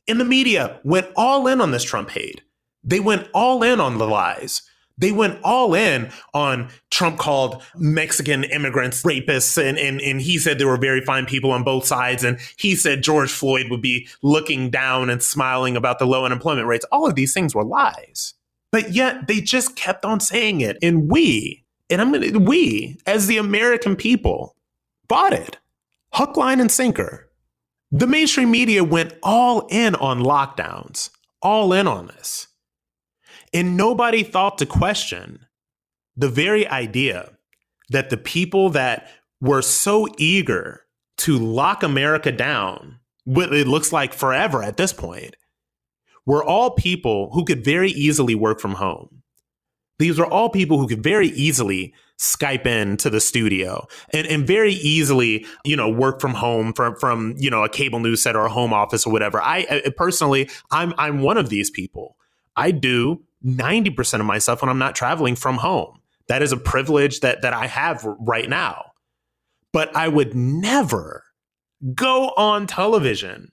And 0.09 0.20
the 0.20 0.24
media 0.24 0.80
went 0.85 1.09
all 1.16 1.46
in 1.46 1.61
on 1.61 1.70
this 1.70 1.85
Trump 1.85 2.11
hate. 2.11 2.42
They 2.83 3.00
went 3.00 3.28
all 3.33 3.62
in 3.62 3.80
on 3.80 3.98
the 3.98 4.07
lies. 4.07 4.62
They 4.96 5.11
went 5.11 5.40
all 5.42 5.74
in 5.74 6.11
on 6.35 6.68
Trump 6.90 7.18
called 7.18 7.62
Mexican 7.76 8.44
immigrants 8.44 9.02
rapists, 9.02 9.61
and, 9.61 9.76
and, 9.76 10.00
and 10.00 10.20
he 10.20 10.38
said 10.38 10.59
there 10.59 10.68
were 10.68 10.76
very 10.76 11.00
fine 11.00 11.26
people 11.26 11.50
on 11.50 11.64
both 11.64 11.85
sides. 11.85 12.22
And 12.22 12.38
he 12.57 12.76
said 12.76 13.02
George 13.02 13.33
Floyd 13.33 13.66
would 13.70 13.83
be 13.83 14.09
looking 14.22 14.70
down 14.70 15.11
and 15.11 15.22
smiling 15.22 15.76
about 15.76 15.98
the 15.98 16.07
low 16.07 16.24
unemployment 16.24 16.68
rates. 16.68 16.87
All 16.92 17.09
of 17.09 17.16
these 17.16 17.35
things 17.35 17.54
were 17.54 17.64
lies. 17.64 18.35
But 18.70 18.92
yet 18.92 19.26
they 19.26 19.40
just 19.40 19.76
kept 19.76 20.04
on 20.04 20.20
saying 20.20 20.61
it. 20.61 20.78
And 20.83 21.11
we, 21.11 21.64
and 21.90 22.00
I'm 22.00 22.12
gonna, 22.12 22.38
we, 22.38 22.96
as 23.07 23.26
the 23.26 23.38
American 23.38 23.96
people, 23.96 24.57
bought 25.09 25.33
it. 25.33 25.59
Hook, 26.12 26.37
line, 26.37 26.61
and 26.61 26.70
sinker. 26.70 27.28
The 27.90 28.07
mainstream 28.07 28.50
media 28.50 28.83
went 28.83 29.14
all 29.22 29.66
in 29.70 29.94
on 29.96 30.20
lockdowns, 30.20 31.11
all 31.42 31.72
in 31.72 31.87
on 31.87 32.09
this. 32.09 32.48
And 33.55 33.77
nobody 33.77 34.25
thought 34.25 34.59
to 34.59 34.67
question 34.67 35.47
the 36.17 36.29
very 36.29 36.67
idea 36.67 37.31
that 37.90 38.11
the 38.11 38.17
people 38.17 38.71
that 38.71 39.09
were 39.40 39.62
so 39.62 40.09
eager 40.19 40.83
to 41.19 41.38
lock 41.38 41.83
America 41.85 42.33
down, 42.33 42.99
what 43.25 43.53
it 43.53 43.69
looks 43.69 43.93
like 43.93 44.12
forever 44.12 44.62
at 44.62 44.77
this 44.77 44.93
point, 44.93 45.37
were 46.27 46.43
all 46.43 46.73
people 46.73 47.31
who 47.33 47.45
could 47.45 47.64
very 47.64 47.90
easily 47.90 48.35
work 48.35 48.61
from 48.61 48.73
home. 48.73 49.23
These 49.99 50.19
were 50.19 50.27
all 50.27 50.51
people 50.51 50.79
who 50.79 50.88
could 50.88 51.03
very 51.03 51.29
easily 51.29 51.95
Skype 52.19 52.67
in 52.67 52.97
to 52.99 53.11
the 53.11 53.21
studio 53.21 53.87
and, 54.12 54.27
and 54.27 54.47
very 54.47 54.73
easily, 54.75 55.47
you 55.64 55.77
know, 55.77 55.88
work 55.88 56.21
from 56.21 56.35
home 56.35 56.73
from 56.73 56.97
from 56.97 57.35
you 57.38 57.51
know 57.51 57.64
a 57.64 57.69
cable 57.69 57.99
news 58.01 58.23
set 58.23 58.37
or 58.37 58.47
a 58.47 58.51
home 58.51 58.73
office 58.73 59.07
or 59.07 59.12
whatever. 59.12 59.40
I, 59.40 59.67
I 59.69 59.90
personally, 59.97 60.49
I'm 60.71 60.95
I'm 60.97 61.23
one 61.23 61.37
of 61.37 61.49
these 61.49 61.71
people. 61.71 62.17
I 62.57 62.71
do 62.71 63.23
90% 63.44 64.20
of 64.20 64.26
myself 64.26 64.62
when 64.62 64.68
I'm 64.68 64.78
not 64.78 64.94
traveling 64.94 65.37
from 65.37 65.59
home. 65.59 66.00
That 66.28 66.42
is 66.42 66.52
a 66.52 66.57
privilege 66.57 67.20
that 67.20 67.42
that 67.42 67.52
I 67.52 67.66
have 67.66 68.04
right 68.04 68.48
now. 68.48 68.92
But 69.72 69.94
I 69.94 70.09
would 70.09 70.35
never 70.35 71.24
go 71.94 72.28
on 72.37 72.66
television 72.66 73.50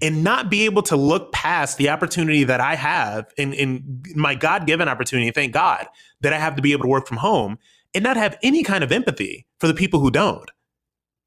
and 0.00 0.24
not 0.24 0.50
be 0.50 0.64
able 0.64 0.82
to 0.82 0.96
look 0.96 1.32
past 1.32 1.78
the 1.78 1.88
opportunity 1.88 2.44
that 2.44 2.60
I 2.60 2.74
have 2.74 3.26
in, 3.36 3.52
in 3.52 4.02
my 4.14 4.34
God 4.34 4.66
given 4.66 4.88
opportunity, 4.88 5.30
thank 5.30 5.52
God, 5.52 5.86
that 6.20 6.32
I 6.32 6.38
have 6.38 6.56
to 6.56 6.62
be 6.62 6.72
able 6.72 6.84
to 6.84 6.88
work 6.88 7.06
from 7.06 7.18
home 7.18 7.58
and 7.94 8.04
not 8.04 8.16
have 8.16 8.38
any 8.42 8.62
kind 8.62 8.84
of 8.84 8.92
empathy 8.92 9.46
for 9.58 9.66
the 9.66 9.74
people 9.74 10.00
who 10.00 10.10
don't. 10.10 10.50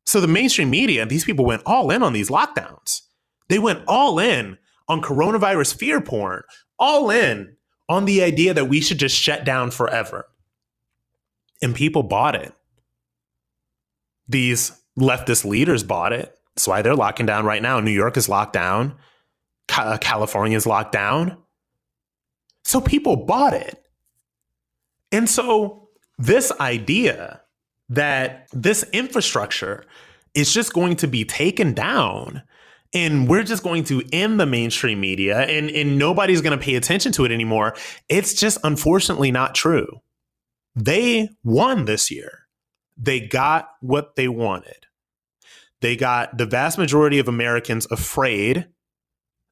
So 0.06 0.22
the 0.22 0.28
mainstream 0.28 0.70
media, 0.70 1.06
these 1.06 1.26
people 1.26 1.46
went 1.46 1.64
all 1.66 1.92
in 1.92 2.04
on 2.04 2.14
these 2.14 2.30
lockdowns. 2.30 3.02
They 3.48 3.60
went 3.60 3.84
all 3.88 4.20
in 4.20 4.58
on 4.88 5.02
coronavirus 5.02 5.76
fear 5.76 6.02
porn, 6.02 6.44
all 6.78 7.10
in 7.10 7.56
on 7.90 8.06
the 8.06 8.24
idea 8.24 8.54
that 8.54 8.70
we 8.70 8.80
should 8.80 9.00
just 9.00 9.16
shut 9.16 9.44
down 9.44 9.72
forever. 9.72 10.28
And 11.62 11.76
people 11.76 12.04
bought 12.04 12.36
it. 12.36 12.54
These 14.30 14.72
leftist 14.98 15.44
leaders 15.44 15.84
bought 15.84 16.14
it. 16.14 16.38
That's 16.56 16.68
why 16.68 16.84
they're 16.84 16.96
locking 16.96 17.26
down 17.26 17.46
right 17.46 17.62
now. 17.62 17.80
New 17.80 17.92
York 17.92 18.16
is 18.16 18.30
locked 18.30 18.54
down. 18.54 18.96
Uh, 19.76 19.98
California 19.98 20.56
is 20.56 20.68
locked 20.68 20.92
down. 20.92 21.38
So 22.64 22.80
people 22.80 23.16
bought 23.16 23.54
it. 23.54 23.84
And 25.12 25.28
so 25.28 25.90
this 26.18 26.52
idea 26.60 27.42
that 27.90 28.48
this 28.52 28.84
infrastructure 28.94 29.84
is 30.36 30.54
just 30.54 30.74
going 30.74 30.96
to 30.98 31.08
be 31.08 31.26
taken 31.26 31.74
down 31.74 32.44
and 32.94 33.28
we're 33.28 33.44
just 33.44 33.64
going 33.64 33.84
to 33.86 34.04
end 34.12 34.40
the 34.40 34.46
mainstream 34.46 35.00
media 35.00 35.42
and, 35.42 35.70
and 35.70 35.98
nobody's 35.98 36.42
going 36.42 36.58
to 36.58 36.64
pay 36.64 36.76
attention 36.76 37.12
to 37.14 37.26
it 37.26 37.32
anymore. 37.32 37.76
It's 38.08 38.34
just 38.34 38.58
unfortunately 38.64 39.32
not 39.32 39.56
true. 39.56 40.02
They 40.76 41.30
won 41.44 41.86
this 41.86 42.10
year. 42.10 42.48
They 42.98 43.20
got 43.20 43.70
what 43.82 44.16
they 44.16 44.28
wanted. 44.28 44.88
They 45.82 45.96
got 45.96 46.38
the 46.38 46.46
vast 46.46 46.78
majority 46.78 47.20
of 47.20 47.28
Americans 47.28 47.88
afraid. 47.90 48.68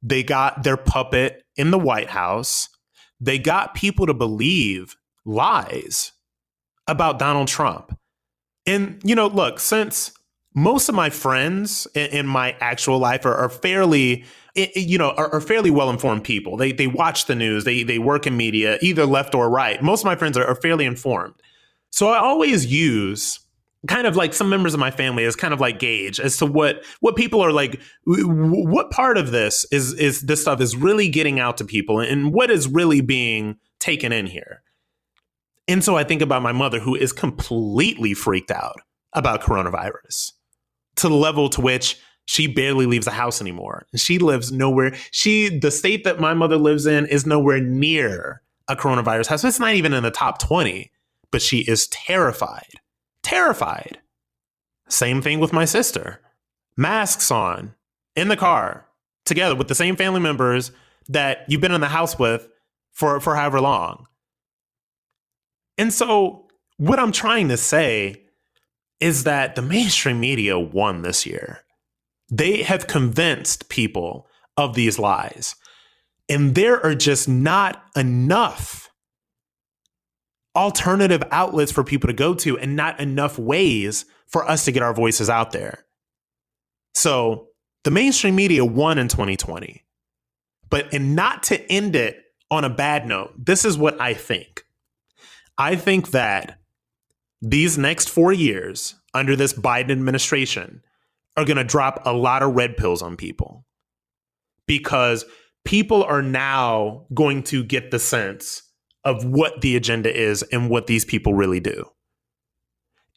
They 0.02 0.24
got 0.24 0.64
their 0.64 0.78
puppet 0.78 1.44
in 1.56 1.72
the 1.72 1.80
White 1.80 2.10
House. 2.10 2.70
They 3.20 3.40
got 3.40 3.76
people 3.76 4.06
to 4.08 4.14
believe 4.14 4.96
lies 5.26 6.12
about 6.88 7.20
Donald 7.20 7.48
Trump. 7.48 7.98
And, 8.66 9.00
you 9.04 9.16
know, 9.16 9.28
look, 9.28 9.60
since 9.60 10.12
most 10.58 10.90
of 10.90 10.96
my 10.96 11.12
friends 11.12 11.88
in, 11.94 12.08
in 12.08 12.28
my 12.28 12.58
actual 12.60 12.98
life 12.98 13.28
are, 13.28 13.36
are 13.36 13.48
fairly, 13.48 14.26
you 14.56 14.98
know, 14.98 15.12
are, 15.12 15.32
are 15.32 15.40
fairly 15.40 15.70
well 15.70 15.92
informed 15.92 16.24
people. 16.24 16.58
They, 16.58 16.72
they 16.72 16.88
watch 16.88 17.28
the 17.28 17.36
news, 17.36 17.64
they, 17.64 17.84
they 17.84 18.00
work 18.00 18.26
in 18.26 18.36
media, 18.36 18.80
either 18.82 19.06
left 19.06 19.36
or 19.36 19.52
right. 19.52 19.84
Most 19.84 20.02
of 20.02 20.06
my 20.06 20.16
friends 20.16 20.36
are, 20.36 20.44
are 20.44 20.56
fairly 20.56 20.86
informed. 20.86 21.36
So 21.92 22.08
I 22.08 22.18
always 22.18 22.66
use 22.66 23.40
kind 23.88 24.08
of 24.08 24.16
like 24.16 24.34
some 24.34 24.50
members 24.50 24.74
of 24.74 24.80
my 24.80 24.90
family 24.90 25.26
as 25.26 25.36
kind 25.36 25.54
of 25.54 25.60
like 25.60 25.78
gauge 25.78 26.20
as 26.20 26.38
to 26.38 26.46
what 26.48 26.84
what 27.02 27.16
people 27.16 27.40
are 27.40 27.52
like 27.52 27.80
what 28.06 28.90
part 28.90 29.20
of 29.20 29.30
this 29.30 29.64
is 29.72 29.94
is 29.94 30.22
this 30.24 30.42
stuff 30.42 30.60
is 30.60 30.76
really 30.76 31.08
getting 31.08 31.40
out 31.40 31.58
to 31.58 31.64
people 31.64 32.00
and 32.00 32.34
what 32.34 32.50
is 32.50 32.68
really 32.68 33.00
being 33.00 33.56
taken 33.80 34.12
in 34.12 34.26
here 34.26 34.64
and 35.68 35.84
so 35.84 35.96
i 35.96 36.04
think 36.04 36.24
about 36.24 36.42
my 36.42 36.52
mother 36.52 36.80
who 36.80 36.96
is 36.96 37.14
completely 37.14 38.16
freaked 38.16 38.52
out 38.52 38.82
about 39.14 39.42
coronavirus 39.42 40.32
to 40.98 41.10
the 41.10 41.16
level 41.16 41.50
to 41.50 41.62
which 41.62 42.00
she 42.26 42.46
barely 42.46 42.86
leaves 42.86 43.06
the 43.06 43.12
house 43.12 43.42
anymore 43.42 43.86
she 43.96 44.20
lives 44.20 44.52
nowhere 44.52 44.94
she 45.12 45.58
the 45.60 45.72
state 45.72 46.04
that 46.04 46.20
my 46.20 46.34
mother 46.34 46.58
lives 46.58 46.86
in 46.86 47.06
is 47.08 47.26
nowhere 47.26 47.62
near 47.62 48.42
a 48.68 48.76
coronavirus 48.76 49.28
house 49.28 49.44
it's 49.44 49.60
not 49.60 49.74
even 49.74 49.94
in 49.94 50.04
the 50.04 50.12
top 50.12 50.40
20 50.40 50.92
but 51.32 51.42
she 51.42 51.60
is 51.60 51.88
terrified 51.88 52.80
terrified. 53.28 54.00
Same 54.88 55.22
thing 55.22 55.40
with 55.40 55.52
my 55.52 55.66
sister. 55.66 56.22
Masks 56.78 57.30
on 57.30 57.76
in 58.16 58.30
the 58.30 58.38
car 58.38 58.88
together 59.26 59.54
with 59.56 59.68
the 59.68 59.76
same 59.76 59.98
family 59.98 60.22
members 60.22 60.72
that 61.10 61.40
you've 61.50 61.60
been 61.60 61.74
in 61.74 61.82
the 61.82 61.88
house 61.88 62.18
with 62.18 62.48
for, 62.94 63.20
for 63.20 63.36
however 63.36 63.60
long. 63.60 64.08
And 65.78 65.92
so, 65.92 66.48
what 66.78 67.00
I'm 67.00 67.12
trying 67.12 67.50
to 67.50 67.58
say 67.58 68.24
is 69.00 69.24
that 69.24 69.56
the 69.56 69.62
mainstream 69.62 70.20
media 70.20 70.58
won 70.58 71.02
this 71.02 71.26
year. 71.26 71.60
They 72.30 72.64
have 72.64 72.88
convinced 72.88 73.70
people 73.70 74.28
of 74.58 74.74
these 74.74 75.00
lies. 75.00 75.56
And 76.30 76.56
there 76.56 76.84
are 76.84 76.96
just 76.96 77.30
not 77.30 77.84
enough 77.96 78.90
alternative 80.56 81.24
outlets 81.32 81.72
for 81.72 81.84
people 81.84 82.08
to 82.08 82.14
go 82.14 82.34
to 82.34 82.58
and 82.58 82.76
not 82.76 83.00
enough 83.00 83.38
ways 83.38 84.06
for 84.26 84.50
us 84.50 84.66
to 84.66 84.72
get 84.72 84.84
our 84.84 84.94
voices 84.94 85.30
out 85.30 85.52
there. 85.52 85.86
So 86.96 87.48
the 87.84 87.92
mainstream 87.92 88.36
media 88.36 88.66
won 88.66 88.98
in 88.98 89.08
2020. 89.08 89.84
But 90.70 90.94
and 90.94 91.16
not 91.16 91.44
to 91.44 91.72
end 91.72 91.96
it 91.96 92.22
on 92.52 92.64
a 92.64 92.70
bad 92.70 93.08
note, 93.08 93.34
this 93.38 93.64
is 93.64 93.78
what 93.78 94.02
I 94.02 94.14
think. 94.14 94.66
I 95.58 95.76
think 95.76 96.12
that 96.12 96.60
these 97.42 97.78
next 97.78 98.10
four 98.10 98.34
years 98.34 98.96
under 99.14 99.36
this 99.36 99.54
Biden 99.54 99.92
administration 99.92 100.82
are 101.36 101.46
going 101.46 101.58
to 101.58 101.64
drop 101.64 102.02
a 102.06 102.14
lot 102.14 102.42
of 102.42 102.56
red 102.56 102.78
pills 102.78 103.02
on 103.02 103.16
people 103.16 103.66
because 104.66 105.24
people 105.66 106.04
are 106.04 106.22
now 106.22 107.06
going 107.14 107.44
to 107.44 107.64
get 107.64 107.92
the 107.92 108.00
sense 108.00 108.64
of 109.04 109.24
what 109.24 109.62
the 109.62 109.76
agenda 109.76 110.14
is 110.14 110.44
and 110.52 110.70
what 110.70 110.88
these 110.88 111.06
people 111.06 111.34
really 111.34 111.60
do. 111.60 111.86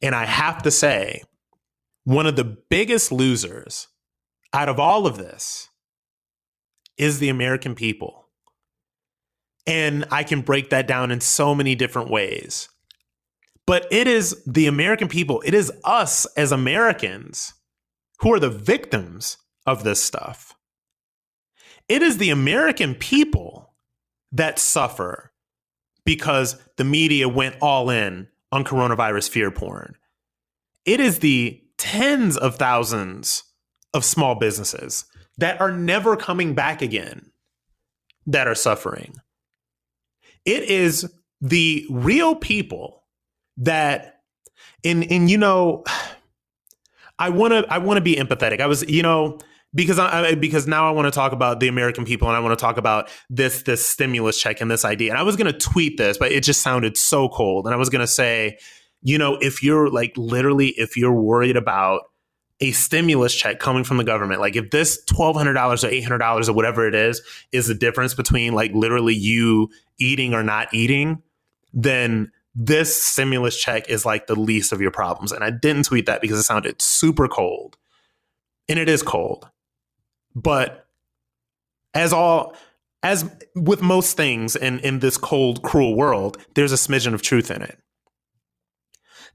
And 0.02 0.14
I 0.14 0.24
have 0.24 0.62
to 0.62 0.70
say, 0.70 1.22
one 2.04 2.26
of 2.26 2.36
the 2.36 2.56
biggest 2.70 3.12
losers 3.12 3.88
out 4.52 4.68
of 4.68 4.78
all 4.78 5.06
of 5.06 5.16
this 5.16 5.68
is 6.96 7.18
the 7.18 7.28
American 7.28 7.74
people. 7.74 8.28
And 9.66 10.04
I 10.10 10.22
can 10.24 10.40
break 10.40 10.70
that 10.70 10.86
down 10.86 11.10
in 11.10 11.20
so 11.20 11.54
many 11.54 11.74
different 11.74 12.10
ways. 12.10 12.68
But 13.66 13.86
it 13.90 14.06
is 14.06 14.42
the 14.46 14.66
American 14.66 15.08
people, 15.08 15.42
it 15.44 15.54
is 15.54 15.72
us 15.84 16.26
as 16.36 16.52
Americans 16.52 17.54
who 18.20 18.32
are 18.32 18.40
the 18.40 18.50
victims 18.50 19.36
of 19.66 19.84
this 19.84 20.02
stuff. 20.02 20.54
It 21.88 22.02
is 22.02 22.18
the 22.18 22.30
American 22.30 22.94
people 22.94 23.74
that 24.32 24.58
suffer 24.58 25.32
because 26.04 26.56
the 26.76 26.84
media 26.84 27.28
went 27.28 27.56
all 27.60 27.90
in 27.90 28.28
on 28.52 28.64
coronavirus 28.64 29.28
fear 29.30 29.50
porn. 29.50 29.96
It 30.84 31.00
is 31.00 31.18
the 31.18 31.62
tens 31.78 32.36
of 32.36 32.56
thousands 32.56 33.44
of 33.94 34.04
small 34.04 34.34
businesses 34.34 35.04
that 35.38 35.60
are 35.60 35.72
never 35.72 36.16
coming 36.16 36.54
back 36.54 36.82
again 36.82 37.30
that 38.26 38.46
are 38.46 38.54
suffering. 38.54 39.14
It 40.44 40.64
is 40.64 41.12
the 41.40 41.86
real 41.90 42.34
people 42.34 42.99
that 43.60 44.20
in 44.82 45.02
in 45.04 45.28
you 45.28 45.38
know 45.38 45.84
I 47.18 47.28
want 47.28 47.52
to 47.52 47.72
I 47.72 47.78
want 47.78 47.98
to 47.98 48.02
be 48.02 48.16
empathetic. 48.16 48.60
I 48.60 48.66
was 48.66 48.82
you 48.88 49.02
know 49.02 49.38
because 49.74 49.98
I 49.98 50.34
because 50.34 50.66
now 50.66 50.88
I 50.88 50.90
want 50.90 51.06
to 51.06 51.10
talk 51.10 51.32
about 51.32 51.60
the 51.60 51.68
American 51.68 52.04
people 52.04 52.26
and 52.28 52.36
I 52.36 52.40
want 52.40 52.58
to 52.58 52.62
talk 52.62 52.76
about 52.76 53.10
this 53.28 53.62
this 53.62 53.86
stimulus 53.86 54.40
check 54.40 54.60
and 54.60 54.70
this 54.70 54.84
idea. 54.84 55.10
And 55.10 55.18
I 55.18 55.22
was 55.22 55.36
going 55.36 55.52
to 55.52 55.58
tweet 55.58 55.96
this, 55.96 56.18
but 56.18 56.32
it 56.32 56.42
just 56.42 56.62
sounded 56.62 56.96
so 56.96 57.28
cold. 57.28 57.66
And 57.66 57.74
I 57.74 57.76
was 57.76 57.88
going 57.88 58.00
to 58.00 58.06
say, 58.06 58.58
you 59.02 59.16
know, 59.16 59.36
if 59.36 59.62
you're 59.62 59.88
like 59.88 60.12
literally 60.16 60.68
if 60.70 60.96
you're 60.96 61.14
worried 61.14 61.56
about 61.56 62.02
a 62.62 62.72
stimulus 62.72 63.34
check 63.34 63.58
coming 63.58 63.84
from 63.84 63.96
the 63.96 64.04
government, 64.04 64.40
like 64.40 64.56
if 64.56 64.70
this 64.70 65.02
twelve 65.04 65.36
hundred 65.36 65.54
dollars 65.54 65.84
or 65.84 65.88
eight 65.88 66.02
hundred 66.02 66.18
dollars 66.18 66.48
or 66.48 66.54
whatever 66.54 66.88
it 66.88 66.94
is 66.94 67.22
is 67.52 67.68
the 67.68 67.74
difference 67.74 68.14
between 68.14 68.54
like 68.54 68.72
literally 68.72 69.14
you 69.14 69.68
eating 69.98 70.34
or 70.34 70.42
not 70.42 70.72
eating, 70.74 71.22
then 71.72 72.32
this 72.54 73.02
stimulus 73.02 73.56
check 73.60 73.88
is 73.88 74.04
like 74.04 74.26
the 74.26 74.38
least 74.38 74.72
of 74.72 74.80
your 74.80 74.90
problems. 74.90 75.32
And 75.32 75.44
I 75.44 75.50
didn't 75.50 75.84
tweet 75.84 76.06
that 76.06 76.20
because 76.20 76.38
it 76.38 76.44
sounded 76.44 76.82
super 76.82 77.28
cold. 77.28 77.76
And 78.68 78.78
it 78.78 78.88
is 78.88 79.02
cold. 79.02 79.48
But 80.34 80.86
as 81.94 82.12
all 82.12 82.54
as 83.02 83.28
with 83.54 83.82
most 83.82 84.16
things 84.16 84.56
in, 84.56 84.78
in 84.80 84.98
this 84.98 85.16
cold, 85.16 85.62
cruel 85.62 85.96
world, 85.96 86.36
there's 86.54 86.72
a 86.72 86.76
smidgen 86.76 87.14
of 87.14 87.22
truth 87.22 87.50
in 87.50 87.62
it. 87.62 87.78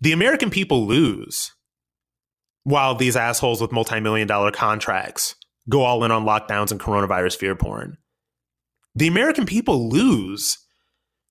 The 0.02 0.12
American 0.12 0.50
people 0.50 0.86
lose 0.86 1.52
while 2.64 2.96
these 2.96 3.16
assholes 3.16 3.62
with 3.62 3.72
multi-million 3.72 4.28
dollar 4.28 4.52
contracts 4.52 5.36
go 5.68 5.82
all 5.82 6.04
in 6.04 6.12
on 6.12 6.26
lockdowns 6.26 6.72
and 6.72 6.80
coronavirus 6.80 7.38
fear 7.38 7.56
porn. 7.56 7.98
The 8.94 9.08
American 9.08 9.46
people 9.46 9.90
lose 9.90 10.60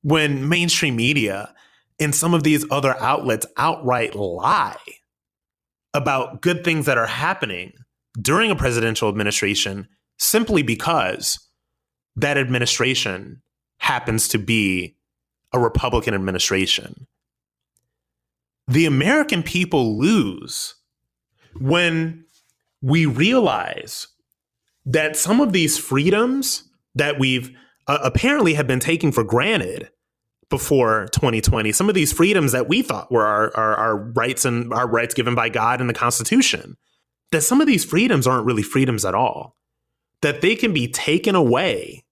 when 0.03 0.49
mainstream 0.49 0.97
media 0.97 1.55
and 2.01 2.15
some 2.15 2.35
of 2.35 2.43
these 2.43 2.65
other 2.71 2.97
outlets 3.01 3.47
outright 3.57 4.15
lie 4.15 4.77
about 5.93 6.41
good 6.41 6.65
things 6.65 6.87
that 6.87 6.99
are 6.99 7.07
happening 7.07 7.73
during 8.21 8.51
a 8.51 8.57
presidential 8.57 9.09
administration 9.09 9.89
simply 10.19 10.63
because 10.63 11.39
that 12.17 12.37
administration 12.37 13.43
happens 13.79 14.29
to 14.29 14.39
be 14.39 14.97
a 15.53 15.59
Republican 15.59 16.15
administration. 16.15 17.07
The 18.67 18.87
American 18.87 19.43
people 19.43 19.99
lose 19.99 20.75
when 21.61 22.25
we 22.83 23.07
realize 23.07 24.09
that 24.87 25.17
some 25.17 25.41
of 25.41 25.53
these 25.53 25.79
freedoms 25.79 26.69
that 26.95 27.19
we've 27.19 27.51
uh, 27.87 27.99
apparently 28.03 28.55
have 28.55 28.67
been 28.67 28.81
taking 28.81 29.13
for 29.13 29.25
granted 29.25 29.91
before 30.51 31.09
2020 31.13 31.73
some 31.73 31.89
of 31.89 31.95
these 31.95 32.13
freedoms 32.13 32.53
that 32.53 32.69
we 32.69 32.83
thought 32.83 33.11
were 33.11 33.25
our, 33.25 33.57
our, 33.57 33.77
our 33.77 33.97
rights 33.97 34.45
and 34.45 34.73
our 34.73 34.87
rights 34.87 35.15
given 35.15 35.35
by 35.35 35.49
god 35.49 35.81
and 35.81 35.89
the 35.89 35.95
constitution 35.95 36.77
that 37.35 37.43
some 37.43 37.61
of 37.61 37.67
these 37.67 37.85
freedoms 37.85 38.27
aren't 38.29 38.47
really 38.47 38.63
freedoms 38.63 39.05
at 39.05 39.15
all. 39.15 39.57
That 40.23 40.41
they 40.41 40.55
can 40.55 40.73
be 40.73 40.87
taken 40.89 41.35
away 41.35 42.05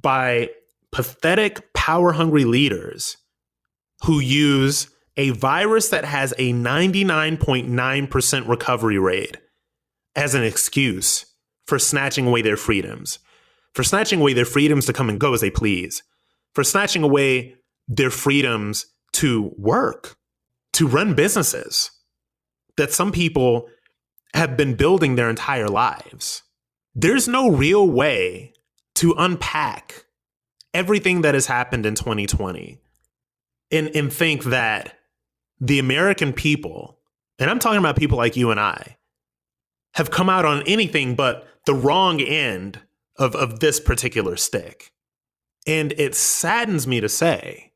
by 0.00 0.48
pathetic 0.90 1.72
power 1.74 2.12
hungry 2.12 2.44
leaders 2.46 3.18
who 4.04 4.20
use 4.20 4.88
a 5.16 5.28
virus 5.30 5.90
that 5.90 6.04
has 6.04 6.32
a 6.38 6.52
99.9% 6.52 8.48
recovery 8.48 8.98
rate 8.98 9.36
as 10.16 10.34
an 10.34 10.42
excuse 10.42 11.26
for 11.66 11.78
snatching 11.78 12.26
away 12.26 12.42
their 12.42 12.56
freedoms, 12.56 13.20
for 13.74 13.84
snatching 13.84 14.20
away 14.20 14.32
their 14.32 14.44
freedoms 14.44 14.86
to 14.86 14.92
come 14.94 15.08
and 15.08 15.20
go 15.20 15.34
as 15.34 15.40
they 15.42 15.50
please, 15.50 16.02
for 16.54 16.64
snatching 16.64 17.02
away 17.02 17.54
their 17.88 18.10
freedoms 18.10 18.86
to 19.12 19.52
work, 19.56 20.16
to 20.72 20.86
run 20.86 21.14
businesses 21.14 21.90
that 22.76 22.92
some 22.92 23.12
people 23.12 23.68
have 24.34 24.56
been 24.56 24.74
building 24.74 25.14
their 25.14 25.30
entire 25.30 25.68
lives. 25.68 26.42
There's 26.94 27.28
no 27.28 27.48
real 27.50 27.88
way 27.88 28.52
to 28.96 29.14
unpack 29.16 30.04
everything 30.72 31.22
that 31.22 31.34
has 31.34 31.46
happened 31.46 31.86
in 31.86 31.94
2020 31.94 32.78
and, 33.70 33.88
and 33.94 34.12
think 34.12 34.44
that 34.44 34.98
the 35.60 35.78
American 35.78 36.32
people, 36.32 36.98
and 37.38 37.48
I'm 37.48 37.58
talking 37.58 37.78
about 37.78 37.96
people 37.96 38.18
like 38.18 38.36
you 38.36 38.50
and 38.50 38.58
I, 38.58 38.96
have 39.94 40.10
come 40.10 40.28
out 40.28 40.44
on 40.44 40.62
anything 40.66 41.14
but 41.14 41.46
the 41.66 41.74
wrong 41.74 42.20
end 42.20 42.80
of, 43.16 43.36
of 43.36 43.60
this 43.60 43.78
particular 43.78 44.36
stick. 44.36 44.92
And 45.66 45.92
it 45.92 46.14
saddens 46.14 46.86
me 46.86 47.00
to 47.00 47.08
say 47.08 47.72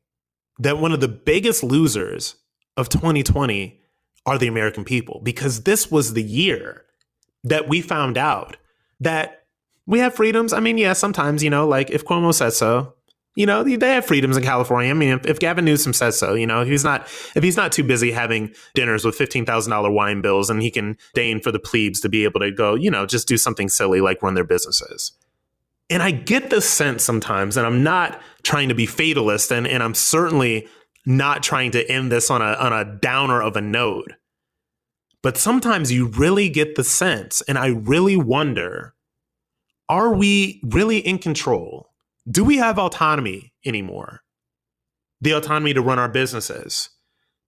that 0.59 0.77
one 0.77 0.91
of 0.91 0.99
the 0.99 1.07
biggest 1.07 1.63
losers 1.63 2.35
of 2.77 2.89
2020 2.89 3.79
are 4.25 4.37
the 4.37 4.47
American 4.47 4.83
people 4.83 5.21
because 5.23 5.63
this 5.63 5.89
was 5.89 6.13
the 6.13 6.23
year 6.23 6.85
that 7.43 7.67
we 7.67 7.81
found 7.81 8.17
out 8.17 8.57
that 8.99 9.43
we 9.85 9.99
have 9.99 10.13
freedoms. 10.13 10.53
I 10.53 10.59
mean, 10.59 10.77
yeah, 10.77 10.93
sometimes, 10.93 11.43
you 11.43 11.49
know, 11.49 11.67
like 11.67 11.89
if 11.89 12.05
Cuomo 12.05 12.33
says 12.33 12.57
so, 12.57 12.93
you 13.35 13.45
know, 13.45 13.63
they 13.63 13.93
have 13.93 14.05
freedoms 14.05 14.35
in 14.35 14.43
California. 14.43 14.91
I 14.91 14.93
mean, 14.93 15.11
if, 15.11 15.25
if 15.25 15.39
Gavin 15.39 15.63
Newsom 15.63 15.93
says 15.93 16.19
so, 16.19 16.33
you 16.33 16.45
know, 16.45 16.65
he's 16.65 16.83
not 16.83 17.03
if 17.35 17.43
he's 17.43 17.55
not 17.55 17.71
too 17.71 17.83
busy 17.83 18.11
having 18.11 18.53
dinners 18.73 19.05
with 19.05 19.15
fifteen 19.15 19.45
thousand 19.45 19.71
dollar 19.71 19.89
wine 19.89 20.21
bills, 20.21 20.49
and 20.49 20.61
he 20.61 20.69
can 20.69 20.97
deign 21.13 21.39
for 21.39 21.51
the 21.51 21.59
plebes 21.59 22.01
to 22.01 22.09
be 22.09 22.25
able 22.25 22.41
to 22.41 22.51
go, 22.51 22.75
you 22.75 22.91
know, 22.91 23.05
just 23.05 23.27
do 23.27 23.37
something 23.37 23.69
silly 23.69 24.01
like 24.01 24.21
run 24.21 24.33
their 24.33 24.43
businesses. 24.43 25.13
And 25.89 26.03
I 26.03 26.11
get 26.11 26.49
the 26.49 26.61
sense 26.61 27.03
sometimes, 27.03 27.57
and 27.57 27.65
I'm 27.65 27.83
not 27.83 28.21
trying 28.43 28.69
to 28.69 28.75
be 28.75 28.85
fatalist, 28.85 29.51
and, 29.51 29.67
and 29.67 29.81
I'm 29.81 29.95
certainly 29.95 30.67
not 31.05 31.41
trying 31.41 31.71
to 31.71 31.91
end 31.91 32.11
this 32.11 32.29
on 32.29 32.41
a 32.41 32.53
on 32.53 32.73
a 32.73 32.85
downer 32.85 33.41
of 33.41 33.55
a 33.55 33.61
note. 33.61 34.13
But 35.23 35.37
sometimes 35.37 35.91
you 35.91 36.07
really 36.07 36.47
get 36.49 36.75
the 36.75 36.83
sense, 36.83 37.41
and 37.41 37.57
I 37.57 37.67
really 37.67 38.15
wonder, 38.15 38.93
are 39.87 40.13
we 40.13 40.61
really 40.63 40.99
in 40.99 41.17
control? 41.17 41.89
do 42.29 42.43
we 42.43 42.57
have 42.57 42.77
autonomy 42.77 43.53
anymore? 43.65 44.21
The 45.21 45.31
autonomy 45.31 45.73
to 45.73 45.81
run 45.81 45.99
our 45.99 46.09
businesses 46.09 46.89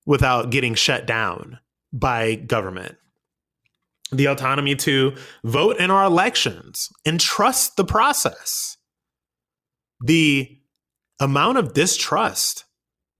without 0.06 0.50
getting 0.50 0.76
shut 0.76 1.06
down 1.06 1.60
by 1.94 2.36
government. 2.36 2.98
The 4.12 4.26
autonomy 4.26 4.76
to 4.78 5.15
vote 5.43 5.78
in 5.78 5.89
our 5.89 6.06
elections 6.06 6.89
and 7.06 7.19
trust 7.19 7.78
the 7.78 7.86
process. 7.86 8.78
The 10.02 10.58
amount 11.19 11.58
of 11.58 11.74
distrust 11.74 12.65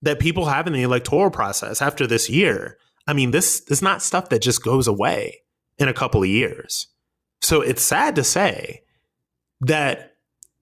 that 0.02 0.20
people 0.20 0.46
have 0.46 0.68
in 0.68 0.74
the 0.74 0.82
electoral 0.82 1.30
process 1.30 1.82
after 1.82 2.08
this 2.08 2.30
year. 2.30 2.78
I 3.08 3.14
mean, 3.14 3.32
this 3.32 3.62
is 3.68 3.82
not 3.82 4.02
stuff 4.02 4.30
that 4.30 4.42
just 4.42 4.64
goes 4.64 4.88
away 4.88 5.42
in 5.78 5.88
a 5.88 5.94
couple 5.94 6.24
of 6.24 6.30
years. 6.30 6.88
So 7.42 7.62
it's 7.62 7.84
sad 7.84 8.16
to 8.16 8.24
say 8.24 8.82
that 9.62 10.16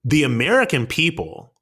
the 0.04 0.22
American 0.22 0.86
people 0.86 1.54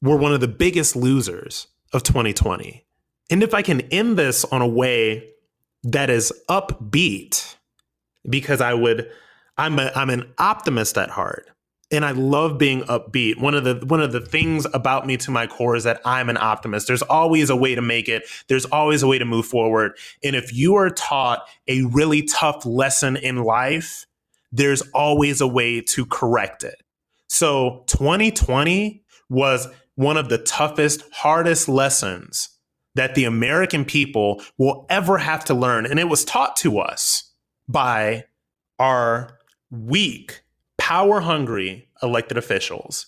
were 0.00 0.16
one 0.16 0.32
of 0.32 0.40
the 0.40 0.48
biggest 0.48 0.96
losers 0.96 1.68
of 1.92 2.02
2020. 2.02 2.86
And 3.30 3.42
if 3.42 3.54
I 3.54 3.62
can 3.62 3.82
end 3.92 4.18
this 4.18 4.44
on 4.46 4.62
a 4.62 4.66
way 4.66 5.30
that 5.84 6.10
is 6.10 6.32
upbeat, 6.48 7.56
because 8.28 8.60
I 8.60 8.74
would, 8.74 9.10
I'm 9.56 9.78
a, 9.78 9.92
I'm 9.94 10.10
an 10.10 10.32
optimist 10.38 10.96
at 10.98 11.10
heart, 11.10 11.50
and 11.90 12.04
I 12.04 12.12
love 12.12 12.58
being 12.58 12.82
upbeat. 12.82 13.38
One 13.38 13.54
of 13.54 13.64
the 13.64 13.84
one 13.86 14.00
of 14.00 14.12
the 14.12 14.20
things 14.20 14.66
about 14.72 15.06
me 15.06 15.16
to 15.18 15.30
my 15.30 15.46
core 15.46 15.76
is 15.76 15.84
that 15.84 16.00
I'm 16.04 16.30
an 16.30 16.38
optimist. 16.38 16.86
There's 16.86 17.02
always 17.02 17.50
a 17.50 17.56
way 17.56 17.74
to 17.74 17.82
make 17.82 18.08
it. 18.08 18.24
There's 18.48 18.64
always 18.64 19.02
a 19.02 19.06
way 19.06 19.18
to 19.18 19.24
move 19.24 19.46
forward. 19.46 19.92
And 20.24 20.34
if 20.34 20.54
you 20.54 20.74
are 20.76 20.90
taught 20.90 21.46
a 21.68 21.82
really 21.84 22.22
tough 22.22 22.64
lesson 22.64 23.16
in 23.16 23.44
life, 23.44 24.06
there's 24.50 24.82
always 24.94 25.40
a 25.40 25.46
way 25.46 25.80
to 25.80 26.06
correct 26.06 26.64
it. 26.64 26.82
So 27.28 27.84
2020 27.86 29.02
was 29.28 29.68
one 29.94 30.16
of 30.16 30.28
the 30.28 30.38
toughest, 30.38 31.02
hardest 31.12 31.68
lessons 31.68 32.50
that 32.94 33.14
the 33.14 33.24
American 33.24 33.84
people 33.84 34.42
will 34.58 34.86
ever 34.90 35.18
have 35.18 35.44
to 35.46 35.54
learn. 35.54 35.86
And 35.86 35.98
it 35.98 36.08
was 36.08 36.24
taught 36.24 36.56
to 36.56 36.78
us 36.78 37.31
by 37.72 38.24
our 38.78 39.38
weak, 39.70 40.42
power 40.78 41.20
hungry 41.20 41.88
elected 42.02 42.36
officials. 42.36 43.06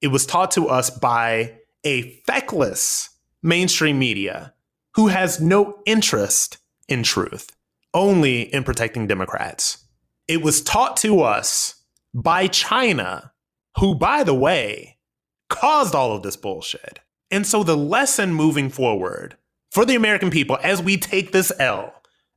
It 0.00 0.08
was 0.08 0.26
taught 0.26 0.50
to 0.52 0.68
us 0.68 0.90
by 0.90 1.58
a 1.84 2.10
feckless 2.26 3.10
mainstream 3.42 3.98
media 3.98 4.54
who 4.94 5.08
has 5.08 5.40
no 5.40 5.78
interest 5.86 6.58
in 6.88 7.02
truth, 7.02 7.50
only 7.92 8.42
in 8.42 8.64
protecting 8.64 9.06
Democrats. 9.06 9.84
It 10.28 10.42
was 10.42 10.62
taught 10.62 10.96
to 10.98 11.20
us 11.20 11.82
by 12.14 12.46
China, 12.46 13.32
who, 13.78 13.94
by 13.94 14.22
the 14.22 14.34
way, 14.34 14.98
caused 15.50 15.94
all 15.94 16.14
of 16.14 16.22
this 16.22 16.36
bullshit. 16.36 17.00
And 17.30 17.46
so 17.46 17.62
the 17.62 17.76
lesson 17.76 18.32
moving 18.32 18.70
forward 18.70 19.36
for 19.70 19.84
the 19.84 19.96
American 19.96 20.30
people 20.30 20.58
as 20.62 20.80
we 20.80 20.96
take 20.96 21.32
this 21.32 21.50
L, 21.58 21.92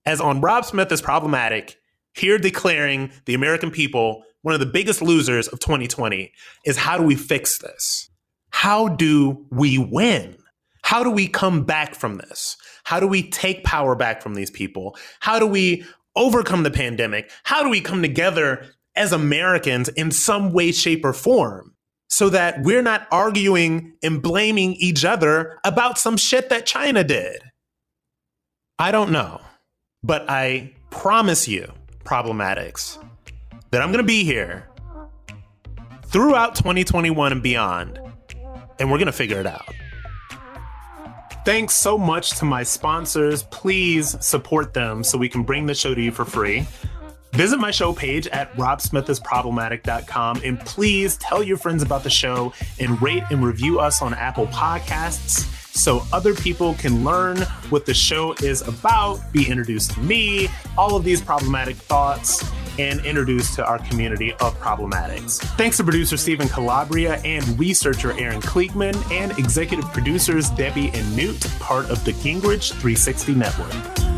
as 0.07 0.21
on 0.21 0.39
Rob 0.39 0.63
Smith 0.63 0.89
is 0.91 1.01
problematic, 1.01 1.77
here 2.13 2.39
declaring 2.39 3.11
the 3.25 3.33
American 3.33 3.69
people 3.69 4.23
one 4.41 4.53
of 4.53 4.61
the 4.61 4.65
biggest 4.65 5.01
losers 5.01 5.49
of 5.49 5.59
2020 5.59 6.31
is 6.65 6.77
how 6.77 6.97
do 6.97 7.03
we 7.03 7.15
fix 7.15 7.59
this? 7.59 8.09
How 8.49 8.87
do 8.87 9.45
we 9.51 9.77
win? 9.77 10.37
How 10.83 11.03
do 11.03 11.11
we 11.11 11.27
come 11.27 11.65
back 11.65 11.93
from 11.93 12.17
this? 12.19 12.55
How 12.85 13.01
do 13.01 13.07
we 13.07 13.29
take 13.29 13.65
power 13.65 13.93
back 13.93 14.21
from 14.21 14.35
these 14.35 14.49
people? 14.49 14.95
How 15.19 15.37
do 15.37 15.45
we 15.45 15.83
overcome 16.15 16.63
the 16.63 16.71
pandemic? 16.71 17.29
How 17.43 17.61
do 17.61 17.69
we 17.69 17.81
come 17.81 18.01
together 18.01 18.65
as 18.95 19.11
Americans 19.11 19.89
in 19.89 20.11
some 20.11 20.53
way, 20.53 20.71
shape, 20.71 21.03
or 21.03 21.11
form 21.11 21.75
so 22.07 22.29
that 22.29 22.63
we're 22.63 22.81
not 22.81 23.05
arguing 23.11 23.93
and 24.01 24.21
blaming 24.21 24.75
each 24.75 25.03
other 25.03 25.59
about 25.65 25.97
some 25.97 26.15
shit 26.15 26.47
that 26.47 26.65
China 26.65 27.03
did? 27.03 27.41
I 28.79 28.91
don't 28.91 29.11
know, 29.11 29.41
but 30.07 30.27
I 30.29 30.73
promise 30.89 31.47
you, 31.47 31.71
problematics, 32.05 32.97
that 33.71 33.81
I'm 33.81 33.89
going 33.89 34.03
to 34.03 34.07
be 34.07 34.23
here 34.23 34.69
throughout 36.05 36.55
2021 36.55 37.33
and 37.33 37.43
beyond, 37.43 37.99
and 38.79 38.89
we're 38.89 38.97
going 38.97 39.07
to 39.07 39.11
figure 39.11 39.39
it 39.39 39.45
out. 39.45 39.67
Thanks 41.45 41.75
so 41.75 41.97
much 41.97 42.31
to 42.39 42.45
my 42.45 42.63
sponsors. 42.63 43.43
Please 43.43 44.15
support 44.25 44.73
them 44.73 45.03
so 45.03 45.17
we 45.17 45.29
can 45.29 45.43
bring 45.43 45.65
the 45.65 45.75
show 45.75 45.93
to 45.93 46.01
you 46.01 46.11
for 46.11 46.25
free. 46.25 46.65
Visit 47.33 47.57
my 47.59 47.71
show 47.71 47.93
page 47.93 48.27
at 48.27 48.51
robsmithisproblematic.com 48.53 50.41
and 50.43 50.59
please 50.61 51.17
tell 51.17 51.43
your 51.43 51.57
friends 51.57 51.83
about 51.83 52.03
the 52.03 52.09
show 52.09 52.53
and 52.79 53.01
rate 53.01 53.23
and 53.29 53.45
review 53.45 53.79
us 53.79 54.01
on 54.01 54.13
Apple 54.13 54.47
Podcasts 54.47 55.56
so 55.77 56.03
other 56.11 56.33
people 56.33 56.73
can 56.75 57.03
learn 57.03 57.37
what 57.69 57.85
the 57.85 57.93
show 57.93 58.33
is 58.41 58.61
about, 58.67 59.19
be 59.31 59.49
introduced 59.49 59.91
to 59.91 59.99
me, 60.01 60.47
all 60.77 60.95
of 60.95 61.03
these 61.03 61.21
problematic 61.21 61.75
thoughts, 61.75 62.43
and 62.79 63.03
introduced 63.05 63.55
to 63.55 63.65
our 63.65 63.79
community 63.79 64.33
of 64.33 64.59
problematics. 64.59 65.39
Thanks 65.57 65.77
to 65.77 65.83
producer 65.83 66.17
Stephen 66.17 66.47
Calabria 66.47 67.15
and 67.23 67.59
researcher 67.59 68.17
Aaron 68.19 68.41
Kliegman 68.41 68.95
and 69.11 69.31
executive 69.39 69.85
producers 69.93 70.49
Debbie 70.51 70.89
and 70.93 71.15
Newt, 71.15 71.41
part 71.59 71.89
of 71.89 72.03
the 72.05 72.11
Gingrich 72.13 72.71
360 72.71 73.35
Network. 73.35 74.16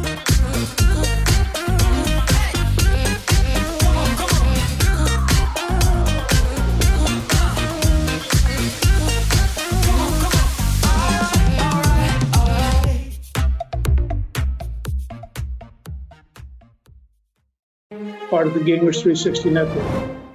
Part 18.39 18.47
of 18.47 18.53
the 18.53 18.61
Gingrich 18.61 19.01
360 19.01 19.49
network. 19.49 20.28